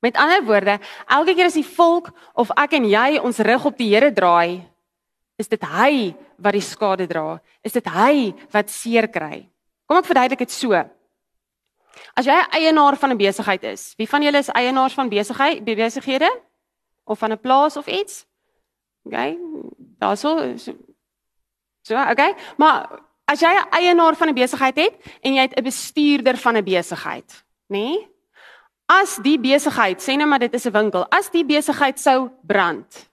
Met 0.00 0.16
ander 0.16 0.42
woorde, 0.42 0.78
elke 1.06 1.34
keer 1.36 1.50
as 1.50 1.58
die 1.58 1.66
volk 1.66 2.08
of 2.34 2.50
ek 2.58 2.78
en 2.78 2.88
jy 2.88 3.20
ons 3.20 3.42
rug 3.44 3.68
op 3.68 3.76
die 3.78 3.90
Here 3.92 4.08
draai, 4.10 4.64
is 5.38 5.48
dit 5.48 5.62
hy 5.62 6.14
wat 6.40 6.56
die 6.56 6.64
skade 6.64 7.06
dra. 7.08 7.38
Is 7.64 7.76
dit 7.76 7.86
hy 7.92 8.32
wat 8.52 8.72
seer 8.72 9.08
kry. 9.12 9.44
Kom 9.88 10.00
ek 10.00 10.08
verduidelik 10.08 10.44
dit 10.44 10.52
so. 10.52 10.72
As 12.16 12.26
jy 12.26 12.32
'n 12.32 12.50
eienaar 12.56 12.96
van 12.96 13.10
'n 13.12 13.18
besigheid 13.18 13.64
is, 13.64 13.94
wie 13.98 14.08
van 14.08 14.22
julle 14.22 14.38
is 14.38 14.48
eienaars 14.48 14.94
van 14.94 15.08
besigheid, 15.08 15.64
besighede 15.64 16.30
of 17.04 17.18
van 17.18 17.32
'n 17.32 17.38
plaas 17.38 17.76
of 17.76 17.86
iets? 17.86 18.26
OK. 19.04 19.16
Daarso 20.00 20.56
so, 20.56 20.74
so 21.82 21.96
OK. 21.96 22.22
Maar 22.56 23.00
as 23.30 23.40
jy 23.40 23.50
'n 23.50 23.68
eienaar 23.70 24.16
van 24.16 24.28
'n 24.28 24.34
besigheid 24.34 24.76
het 24.76 24.94
en 25.22 25.34
jy 25.34 25.42
het 25.42 25.58
'n 25.58 25.64
bestuurder 25.64 26.36
van 26.36 26.56
'n 26.56 26.64
besigheid, 26.64 27.44
nê? 27.68 27.94
Nee? 27.96 28.08
As 28.90 29.20
die 29.22 29.38
besigheid, 29.38 30.02
sê 30.02 30.16
nou 30.16 30.26
maar 30.26 30.42
dit 30.42 30.54
is 30.54 30.66
'n 30.66 30.72
winkel, 30.72 31.06
as 31.10 31.30
die 31.30 31.44
besigheid 31.44 31.98
sou 31.98 32.30
brand, 32.42 33.10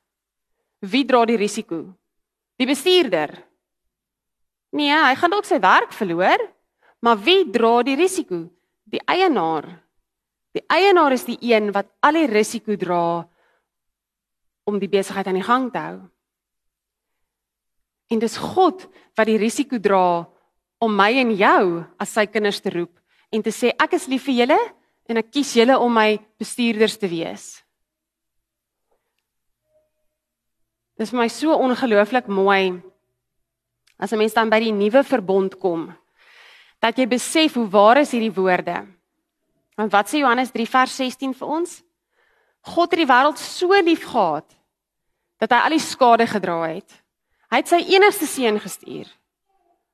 wie 0.79 1.05
dra 1.05 1.25
die 1.25 1.37
risiko? 1.37 1.93
Die 2.57 2.65
bestuurder. 2.65 3.45
Nee, 4.71 4.91
hy 4.91 5.15
gaan 5.15 5.29
dalk 5.29 5.45
sy 5.45 5.59
werk 5.59 5.93
verloor, 5.93 6.37
maar 6.99 7.17
wie 7.17 7.49
dra 7.51 7.83
die 7.83 7.95
risiko? 7.95 8.49
Die 8.83 9.01
eienaar. 9.05 9.83
Die 10.51 10.63
eienaar 10.67 11.11
is 11.11 11.25
die 11.25 11.37
een 11.41 11.71
wat 11.71 11.85
al 11.99 12.13
die 12.13 12.25
risiko 12.25 12.75
dra 12.75 13.27
om 14.67 14.79
die 14.79 14.91
besigheid 14.91 15.27
aan 15.27 15.39
die 15.39 15.47
gang 15.47 15.69
te 15.71 15.79
hou. 15.79 15.99
En 18.11 18.19
dis 18.19 18.37
God 18.39 18.83
wat 19.17 19.27
die 19.27 19.39
risiko 19.39 19.79
dra 19.79 20.27
om 20.83 20.93
my 20.95 21.09
en 21.21 21.31
jou 21.35 21.83
as 21.99 22.13
sy 22.13 22.27
kinders 22.29 22.59
te 22.63 22.71
roep 22.75 22.93
en 23.33 23.43
te 23.43 23.51
sê 23.51 23.73
ek 23.75 23.95
is 23.97 24.07
lief 24.11 24.27
vir 24.27 24.43
julle 24.43 24.59
en 25.07 25.19
ek 25.21 25.31
kies 25.31 25.53
julle 25.57 25.77
om 25.79 25.93
my 25.93 26.17
bestuurders 26.39 26.97
te 26.99 27.09
wees. 27.11 27.47
Dit 30.97 31.07
is 31.07 31.13
my 31.13 31.27
so 31.29 31.55
ongelooflik 31.55 32.27
mooi 32.27 32.81
as 33.97 34.13
'n 34.13 34.17
mens 34.17 34.33
dan 34.33 34.49
by 34.49 34.59
die 34.59 34.71
nuwe 34.71 35.03
verbond 35.03 35.59
kom 35.59 35.93
dat 36.81 36.97
jy 36.97 37.07
besef 37.07 37.53
hoe 37.53 37.69
waar 37.69 37.97
is 37.97 38.11
hierdie 38.11 38.33
woorde. 38.33 38.85
Want 39.75 39.91
wat 39.91 40.09
sê 40.09 40.19
Johannes 40.19 40.51
3 40.51 40.65
vers 40.65 40.95
16 40.95 41.33
vir 41.33 41.47
ons? 41.47 41.83
God 42.61 42.91
het 42.91 42.99
die 42.99 43.13
wêreld 43.13 43.37
so 43.37 43.73
lief 43.81 44.03
gehad 44.03 44.56
dat 45.39 45.53
hy 45.53 45.61
al 45.63 45.75
die 45.77 45.83
skade 45.83 46.27
gedra 46.27 46.59
het. 46.67 46.89
Hy 47.51 47.61
het 47.61 47.69
sy 47.71 47.79
enigste 47.95 48.27
seun 48.27 48.59
gestuur 48.59 49.07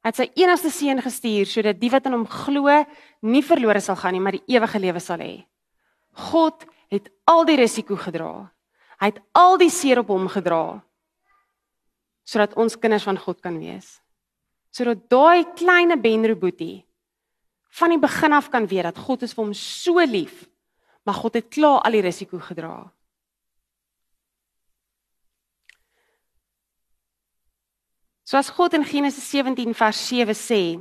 Hy 0.03 0.11
het 0.11 0.17
sy 0.19 0.25
enigste 0.35 0.69
seun 0.75 0.99
gestuur 0.99 1.47
sodat 1.47 1.77
die 1.79 1.89
wat 1.91 2.09
in 2.09 2.17
hom 2.17 2.25
glo 2.27 2.71
nie 3.23 3.43
verlore 3.45 3.79
sal 3.79 3.95
gaan 3.95 4.11
nie, 4.11 4.19
maar 4.19 4.35
die 4.35 4.43
ewige 4.51 4.81
lewe 4.83 4.99
sal 4.99 5.21
hê. 5.23 5.45
God 6.31 6.65
het 6.91 7.07
al 7.31 7.47
die 7.47 7.55
risiko 7.61 7.95
gedra. 7.95 8.49
Hy 8.99 9.13
het 9.13 9.21
al 9.31 9.55
die 9.61 9.71
seer 9.71 10.03
op 10.03 10.11
hom 10.11 10.27
gedra 10.31 10.81
sodat 12.23 12.53
ons 12.55 12.77
kinders 12.79 13.03
van 13.03 13.17
God 13.19 13.41
kan 13.43 13.55
wees. 13.59 13.97
Sodat 14.71 15.01
daai 15.11 15.43
klein 15.59 15.91
Benro 15.99 16.37
boetie 16.39 16.85
van 17.79 17.91
die 17.91 17.99
begin 17.99 18.35
af 18.35 18.47
kan 18.51 18.67
weet 18.67 18.87
dat 18.87 18.99
God 19.07 19.23
is 19.23 19.33
vir 19.35 19.43
hom 19.43 19.55
so 19.55 19.99
lief, 20.07 20.45
maar 21.03 21.19
God 21.19 21.35
het 21.39 21.49
klaar 21.51 21.81
al 21.83 21.95
die 21.97 22.03
risiko 22.03 22.39
gedra. 22.39 22.91
Soos 28.23 28.49
God 28.49 28.73
in 28.73 28.85
Genesis 28.87 29.25
17 29.29 29.73
vers 29.75 29.99
7 30.07 30.33
sê, 30.33 30.79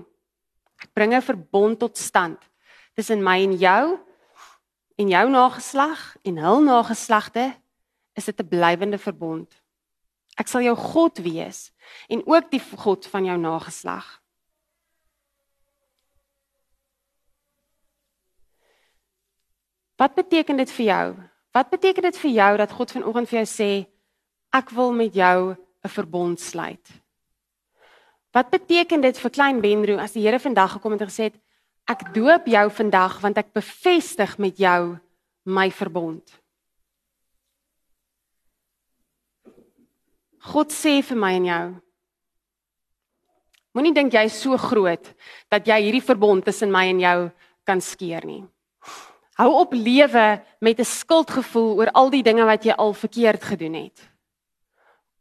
ek 0.78 0.94
bring 0.94 1.14
'n 1.14 1.20
verbond 1.22 1.78
tot 1.78 1.98
stand 1.98 2.38
tussen 2.94 3.22
my 3.22 3.42
en 3.42 3.56
jou 3.58 3.98
en 4.98 5.08
jou 5.08 5.26
nageslag 5.30 6.16
en 6.22 6.38
hul 6.38 6.60
nageslagte, 6.62 7.54
is 8.14 8.24
dit 8.24 8.40
'n 8.40 8.48
blywende 8.48 8.98
verbond. 8.98 9.50
Ek 10.38 10.48
sal 10.48 10.62
jou 10.62 10.76
God 10.76 11.18
wees 11.18 11.72
en 12.08 12.22
ook 12.26 12.50
die 12.50 12.60
God 12.60 13.06
van 13.06 13.24
jou 13.24 13.36
nageslag. 13.36 14.22
Wat 19.96 20.14
beteken 20.14 20.56
dit 20.56 20.70
vir 20.70 20.86
jou? 20.86 21.16
Wat 21.52 21.70
beteken 21.70 22.02
dit 22.02 22.16
vir 22.18 22.30
jou 22.30 22.56
dat 22.56 22.72
God 22.72 22.90
vanoggend 22.90 23.28
vir 23.28 23.44
jou 23.44 23.48
sê 23.48 23.86
ek 24.52 24.70
wil 24.70 24.92
met 24.92 25.14
jou 25.14 25.56
'n 25.84 25.88
verbond 25.88 26.40
sluit? 26.40 27.01
Wat 28.32 28.50
beteken 28.50 29.00
dit 29.04 29.18
vir 29.18 29.30
klein 29.30 29.60
Benro 29.60 29.98
as 30.00 30.14
die 30.16 30.24
Here 30.24 30.40
vandag 30.40 30.78
gekom 30.78 30.94
het 30.96 31.04
en 31.04 31.10
gesê 31.10 31.28
het 31.30 31.40
ek 31.90 32.12
doop 32.14 32.46
jou 32.48 32.66
vandag 32.70 33.18
want 33.20 33.38
ek 33.38 33.52
bevestig 33.52 34.38
met 34.38 34.56
jou 34.56 34.96
my 35.44 35.68
verbond. 35.70 36.22
God 40.52 40.72
sê 40.74 41.00
vir 41.04 41.18
my 41.18 41.32
en 41.38 41.48
jou 41.50 41.64
Moenie 43.72 43.94
dink 43.96 44.12
jy 44.12 44.26
is 44.28 44.36
so 44.36 44.56
groot 44.60 45.06
dat 45.52 45.68
jy 45.68 45.78
hierdie 45.86 46.04
verbond 46.04 46.44
tussen 46.44 46.72
my 46.72 46.84
en 46.90 46.98
jou 47.00 47.18
kan 47.64 47.80
skeer 47.80 48.26
nie. 48.28 48.42
Hou 49.40 49.48
op 49.62 49.72
lewe 49.72 50.42
met 50.60 50.78
'n 50.78 50.84
skuldgevoel 50.84 51.78
oor 51.80 51.90
al 51.96 52.10
die 52.10 52.22
dinge 52.22 52.44
wat 52.44 52.64
jy 52.64 52.72
al 52.76 52.92
verkeerd 52.92 53.42
gedoen 53.42 53.74
het. 53.74 54.11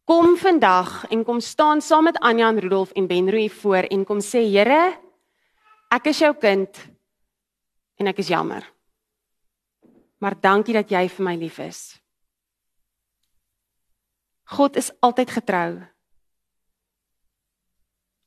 Kom 0.05 0.33
vandag 0.37 1.05
en 1.13 1.23
kom 1.23 1.39
staan 1.39 1.81
saam 1.81 2.03
met 2.09 2.19
Anja 2.19 2.49
en 2.49 2.59
Rudolf 2.59 2.91
en 2.91 3.07
Benroe 3.07 3.49
voor 3.49 3.85
en 3.89 4.05
kom 4.05 4.19
sê 4.19 4.41
Here, 4.49 4.97
ek 5.93 6.09
is 6.09 6.21
jou 6.23 6.33
kind 6.41 6.79
en 8.01 8.09
ek 8.09 8.23
is 8.23 8.31
jammer. 8.33 8.65
Maar 10.21 10.37
dankie 10.41 10.73
dat 10.73 10.89
jy 10.89 11.07
vir 11.09 11.25
my 11.25 11.35
lief 11.37 11.59
is. 11.61 12.01
God 14.51 14.75
is 14.75 14.91
altyd 14.99 15.31
getrou. 15.31 15.69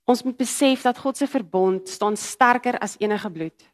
Ons 0.04 0.22
moet 0.22 0.36
besef 0.36 0.84
dat 0.84 0.98
God 1.00 1.16
se 1.16 1.26
verbond 1.26 1.88
staan 1.88 2.16
sterker 2.16 2.78
as 2.78 2.96
enige 3.00 3.30
bloed. 3.30 3.66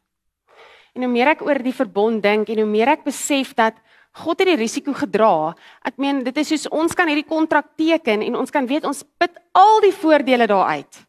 En 0.95 1.05
hoe 1.05 1.11
meer 1.11 1.35
ek 1.35 1.43
oor 1.45 1.59
die 1.63 1.75
verbond 1.75 2.23
dink 2.23 2.49
en 2.51 2.63
hoe 2.63 2.67
meer 2.67 2.91
ek 2.95 3.05
besef 3.07 3.53
dat 3.55 3.77
God 4.11 4.39
het 4.39 4.47
die 4.47 4.59
risiko 4.59 4.93
gedra. 4.93 5.53
Ek 5.87 5.97
meen 5.97 6.23
dit 6.23 6.37
is 6.37 6.49
soos 6.51 6.67
ons 6.67 6.95
kan 6.95 7.07
hierdie 7.07 7.27
kontrak 7.27 7.77
teken 7.79 8.21
en 8.21 8.35
ons 8.35 8.51
kan 8.51 8.67
weet 8.67 8.85
ons 8.85 9.03
put 9.17 9.37
al 9.55 9.79
die 9.81 9.93
voordele 9.95 10.47
daaruit. 10.51 10.99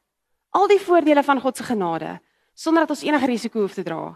Al 0.55 0.69
die 0.69 0.79
voordele 0.79 1.23
van 1.27 1.41
God 1.41 1.57
se 1.57 1.65
genade 1.65 2.21
sonder 2.55 2.85
dat 2.85 2.93
ons 2.95 3.03
enige 3.03 3.27
risiko 3.27 3.63
hoef 3.65 3.75
te 3.75 3.83
dra. 3.83 4.13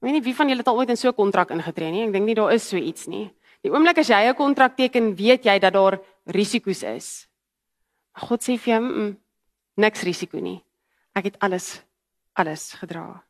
Ek 0.00 0.06
weet 0.08 0.16
nie 0.16 0.24
wie 0.24 0.34
van 0.34 0.48
julle 0.48 0.64
het 0.64 0.70
al 0.72 0.78
ooit 0.80 0.90
in 0.90 0.96
so 0.96 1.08
'n 1.08 1.14
kontrak 1.14 1.50
ingetree 1.50 1.90
nie. 1.90 2.06
Ek 2.06 2.12
dink 2.12 2.26
nie 2.26 2.34
daar 2.34 2.52
is 2.52 2.68
so 2.68 2.76
iets 2.76 3.06
nie. 3.06 3.30
Die 3.62 3.70
oomblik 3.70 3.98
as 3.98 4.08
jy 4.08 4.28
'n 4.28 4.34
kontrak 4.34 4.76
teken, 4.76 5.14
weet 5.14 5.44
jy 5.44 5.58
dat 5.58 5.72
daar 5.72 6.00
risiko's 6.26 6.82
is. 6.82 7.28
God 8.16 8.40
sê 8.40 8.58
vir 8.58 8.74
jou, 8.74 8.80
mm 8.80 8.90
-mm, 8.90 9.16
niks 9.76 10.02
risiko 10.02 10.38
nie. 10.40 10.64
Ek 11.14 11.24
het 11.24 11.36
alles 11.38 11.82
alles 12.34 12.72
gedra. 12.72 13.22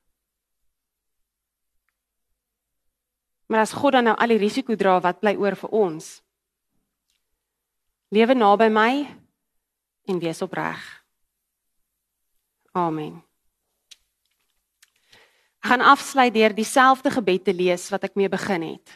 Maar 3.50 3.60
as 3.66 3.72
God 3.74 3.96
dan 3.98 4.06
nou 4.06 4.14
al 4.14 4.30
die 4.30 4.38
risiko 4.38 4.76
dra, 4.78 5.00
wat 5.02 5.18
bly 5.18 5.32
oor 5.34 5.56
vir 5.58 5.72
ons? 5.74 6.20
Lewe 8.14 8.34
naby 8.38 8.68
my 8.70 8.92
en 10.06 10.20
wees 10.22 10.38
opreg. 10.46 10.78
Amen. 12.78 13.16
Ek 15.58 15.66
gaan 15.72 15.82
afsluit 15.82 16.30
deur 16.34 16.54
dieselfde 16.54 17.10
gebed 17.10 17.42
te 17.48 17.54
lees 17.54 17.88
wat 17.90 18.06
ek 18.06 18.14
mee 18.14 18.30
begin 18.30 18.68
het. 18.68 18.92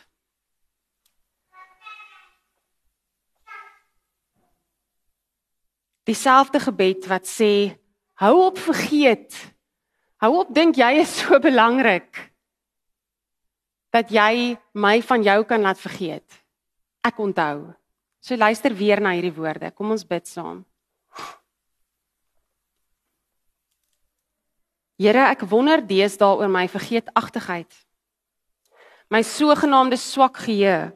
Dieselfde 6.06 6.62
gebed 6.62 7.10
wat 7.10 7.26
sê 7.26 7.74
hou 8.22 8.36
op 8.44 8.62
vergeet. 8.62 9.34
Hou 10.22 10.30
op 10.44 10.54
dink 10.54 10.78
jy 10.78 10.92
is 11.02 11.18
so 11.24 11.42
belangrik 11.42 12.22
dat 13.94 14.10
jy 14.10 14.56
my 14.74 14.98
van 15.06 15.22
jou 15.22 15.38
kan 15.46 15.62
laat 15.62 15.78
vergeet. 15.78 16.42
Ek 17.06 17.18
onthou. 17.22 17.70
So 18.18 18.34
luister 18.36 18.74
weer 18.74 19.00
na 19.00 19.12
hierdie 19.14 19.34
woorde. 19.36 19.70
Kom 19.70 19.92
ons 19.94 20.06
bid 20.06 20.26
saam. 20.26 20.64
Here, 24.98 25.26
ek 25.30 25.42
wonder 25.50 25.82
deesdae 25.82 26.38
oor 26.38 26.50
my 26.50 26.66
vergeetachtigheid. 26.70 27.70
My 29.10 29.20
sogenaamde 29.26 29.98
swak 30.00 30.38
geheue. 30.46 30.94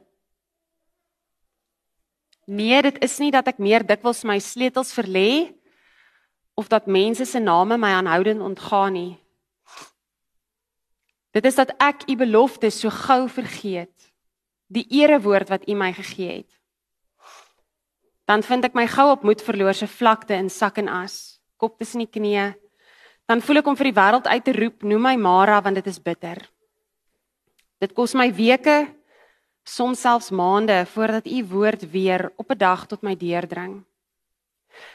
Nee, 2.49 2.79
dit 2.87 3.03
is 3.05 3.19
nie 3.21 3.31
dat 3.35 3.51
ek 3.51 3.59
meer 3.61 3.85
dikwels 3.85 4.23
my 4.25 4.39
sleutels 4.41 4.95
verlê 4.97 5.53
of 6.57 6.71
dat 6.73 6.89
mense 6.89 7.27
se 7.29 7.43
name 7.43 7.77
my 7.77 7.91
aanhoudend 7.99 8.41
ontgaan 8.41 8.97
nie. 8.97 9.13
Dit 11.39 11.47
is 11.47 11.55
dat 11.55 11.71
ek 11.79 12.03
u 12.11 12.17
beloftes 12.19 12.81
so 12.83 12.91
gou 12.91 13.29
vergeet. 13.31 13.95
Die 14.75 14.83
erewoord 14.91 15.53
wat 15.53 15.69
u 15.71 15.77
my 15.79 15.93
gegee 15.95 16.41
het. 16.41 16.51
Dan 18.27 18.43
vind 18.43 18.67
ek 18.67 18.75
my 18.75 18.89
gou 18.91 19.07
op 19.13 19.23
moed 19.23 19.45
verloorse 19.47 19.87
vlakte 19.87 20.35
in 20.35 20.51
sak 20.51 20.81
en 20.83 20.91
as, 20.91 21.39
kop 21.57 21.79
tussen 21.79 22.03
die 22.03 22.11
knieë. 22.11 22.51
Dan 23.31 23.41
voel 23.45 23.63
ek 23.63 23.71
om 23.71 23.79
vir 23.79 23.93
die 23.93 23.97
wêreld 24.01 24.27
uit 24.27 24.45
te 24.45 24.57
roep, 24.57 24.83
noem 24.83 25.07
my 25.07 25.15
Mara 25.17 25.61
want 25.63 25.79
dit 25.79 25.87
is 25.87 26.03
bitter. 26.03 26.43
Dit 27.79 27.95
kos 27.95 28.17
my 28.19 28.33
weke, 28.35 28.89
soms 29.63 30.03
selfs 30.03 30.33
maande 30.35 30.83
voordat 30.91 31.31
u 31.31 31.45
woord 31.55 31.87
weer 31.93 32.33
op 32.37 32.51
'n 32.51 32.59
dag 32.59 32.87
tot 32.91 33.03
my 33.03 33.15
deurdring. 33.15 33.85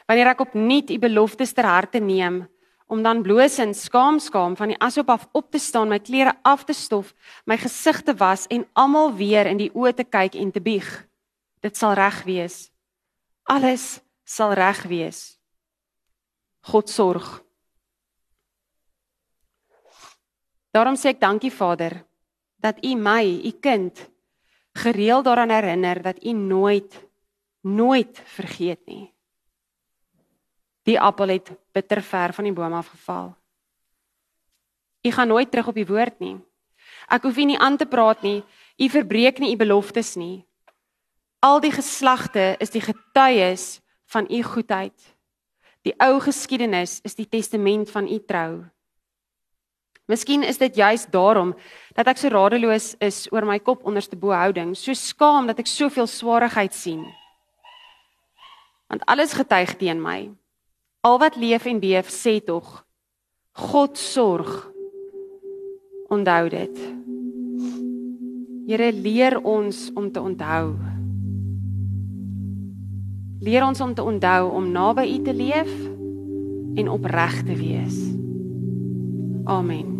Wanneer 0.06 0.36
ek 0.36 0.40
opnuut 0.40 0.90
u 0.90 0.98
beloftes 0.98 1.52
ter 1.52 1.64
harte 1.64 2.00
neem, 2.00 2.44
om 2.86 3.02
dan 3.02 3.22
bloos 3.22 3.58
en 3.58 3.74
skaam 3.74 4.18
skaam 4.18 4.56
van 4.56 4.72
die 4.72 4.78
asop 4.78 5.10
af 5.10 5.28
op 5.32 5.50
te 5.50 5.58
staan, 5.58 5.88
my 5.88 5.98
klere 5.98 6.34
af 6.42 6.64
te 6.64 6.72
stof, 6.72 7.14
my 7.46 7.56
gesig 7.56 8.02
te 8.02 8.14
was 8.14 8.46
en 8.46 8.66
almal 8.72 9.14
weer 9.16 9.46
in 9.46 9.60
die 9.60 9.70
oë 9.74 9.94
te 9.94 10.04
kyk 10.04 10.34
en 10.34 10.52
te 10.52 10.60
bieg. 10.60 10.88
Dit 11.64 11.76
sal 11.76 11.96
reg 11.96 12.22
wees. 12.28 12.68
Alles 13.48 14.00
sal 14.24 14.52
reg 14.52 14.84
wees. 14.88 15.38
God 16.68 16.90
sorg. 16.90 17.40
Daarom 20.74 20.96
sê 20.96 21.14
ek 21.14 21.22
dankie 21.22 21.52
Vader 21.54 22.02
dat 22.64 22.80
U 22.84 22.94
my, 22.96 23.24
U 23.44 23.52
kind, 23.60 24.00
gereeld 24.72 25.24
daaraan 25.24 25.52
herinner 25.52 26.02
dat 26.02 26.24
U 26.24 26.32
nooit 26.32 27.04
nooit 27.64 28.20
vergeet 28.24 28.86
nie. 28.86 29.13
Die 30.84 31.00
appel 31.00 31.28
het 31.28 31.52
bitter 31.72 32.02
ver 32.02 32.32
van 32.36 32.44
die 32.44 32.52
boom 32.52 32.72
af 32.72 32.90
geval. 32.92 33.32
U 35.04 35.10
gaan 35.10 35.28
nooit 35.28 35.50
terug 35.50 35.68
op 35.68 35.74
die 35.74 35.86
woord 35.86 36.18
nie. 36.20 36.36
Ek 37.08 37.24
hoef 37.24 37.36
u 37.36 37.44
nie 37.44 37.58
aan 37.58 37.76
te 37.76 37.86
praat 37.86 38.22
nie. 38.22 38.42
U 38.80 38.88
verbreek 38.88 39.38
nie 39.38 39.52
u 39.52 39.56
beloftes 39.56 40.14
nie. 40.16 40.44
Al 41.44 41.60
die 41.60 41.72
geslagte 41.72 42.54
is 42.58 42.72
die 42.72 42.80
getuies 42.84 43.80
van 44.12 44.28
u 44.30 44.42
goedheid. 44.42 44.96
Die 45.84 45.94
ou 46.00 46.20
geskiedenis 46.20 47.00
is 47.04 47.16
die 47.16 47.28
testament 47.28 47.90
van 47.92 48.08
u 48.08 48.18
trou. 48.24 48.64
Miskien 50.08 50.42
is 50.44 50.58
dit 50.60 50.76
juis 50.76 51.06
daarom 51.08 51.54
dat 51.96 52.08
ek 52.12 52.20
so 52.20 52.28
radeloos 52.28 52.92
is 53.00 53.24
oor 53.32 53.44
my 53.48 53.58
kop 53.60 53.84
onderste 53.88 54.16
bo 54.20 54.32
houding, 54.36 54.74
so 54.76 54.92
skaam 54.92 55.48
dat 55.48 55.60
ek 55.60 55.68
soveel 55.68 56.08
swaarigheid 56.08 56.76
sien. 56.76 57.04
Want 58.88 59.04
alles 59.08 59.32
getuig 59.32 59.76
teen 59.80 60.00
my. 60.00 60.28
Al 61.04 61.18
wat 61.20 61.36
leef 61.36 61.66
en 61.68 61.80
beef 61.84 62.08
sê 62.08 62.38
tog 62.40 62.80
God 63.54 63.98
sorg. 63.98 64.72
Onthou 66.08 66.48
dit. 66.48 66.80
Here 68.66 68.92
leer 68.92 69.38
ons 69.44 69.90
om 69.94 70.10
te 70.10 70.20
onthou. 70.20 70.74
Leer 73.44 73.66
ons 73.66 73.80
om 73.84 73.94
te 73.94 74.02
onthou 74.02 74.50
om 74.56 74.70
naby 74.72 75.06
U 75.14 75.22
te 75.22 75.34
leef 75.36 75.72
en 76.74 76.88
opreg 76.88 77.42
te 77.44 77.54
wees. 77.54 78.00
Amen. 79.44 79.93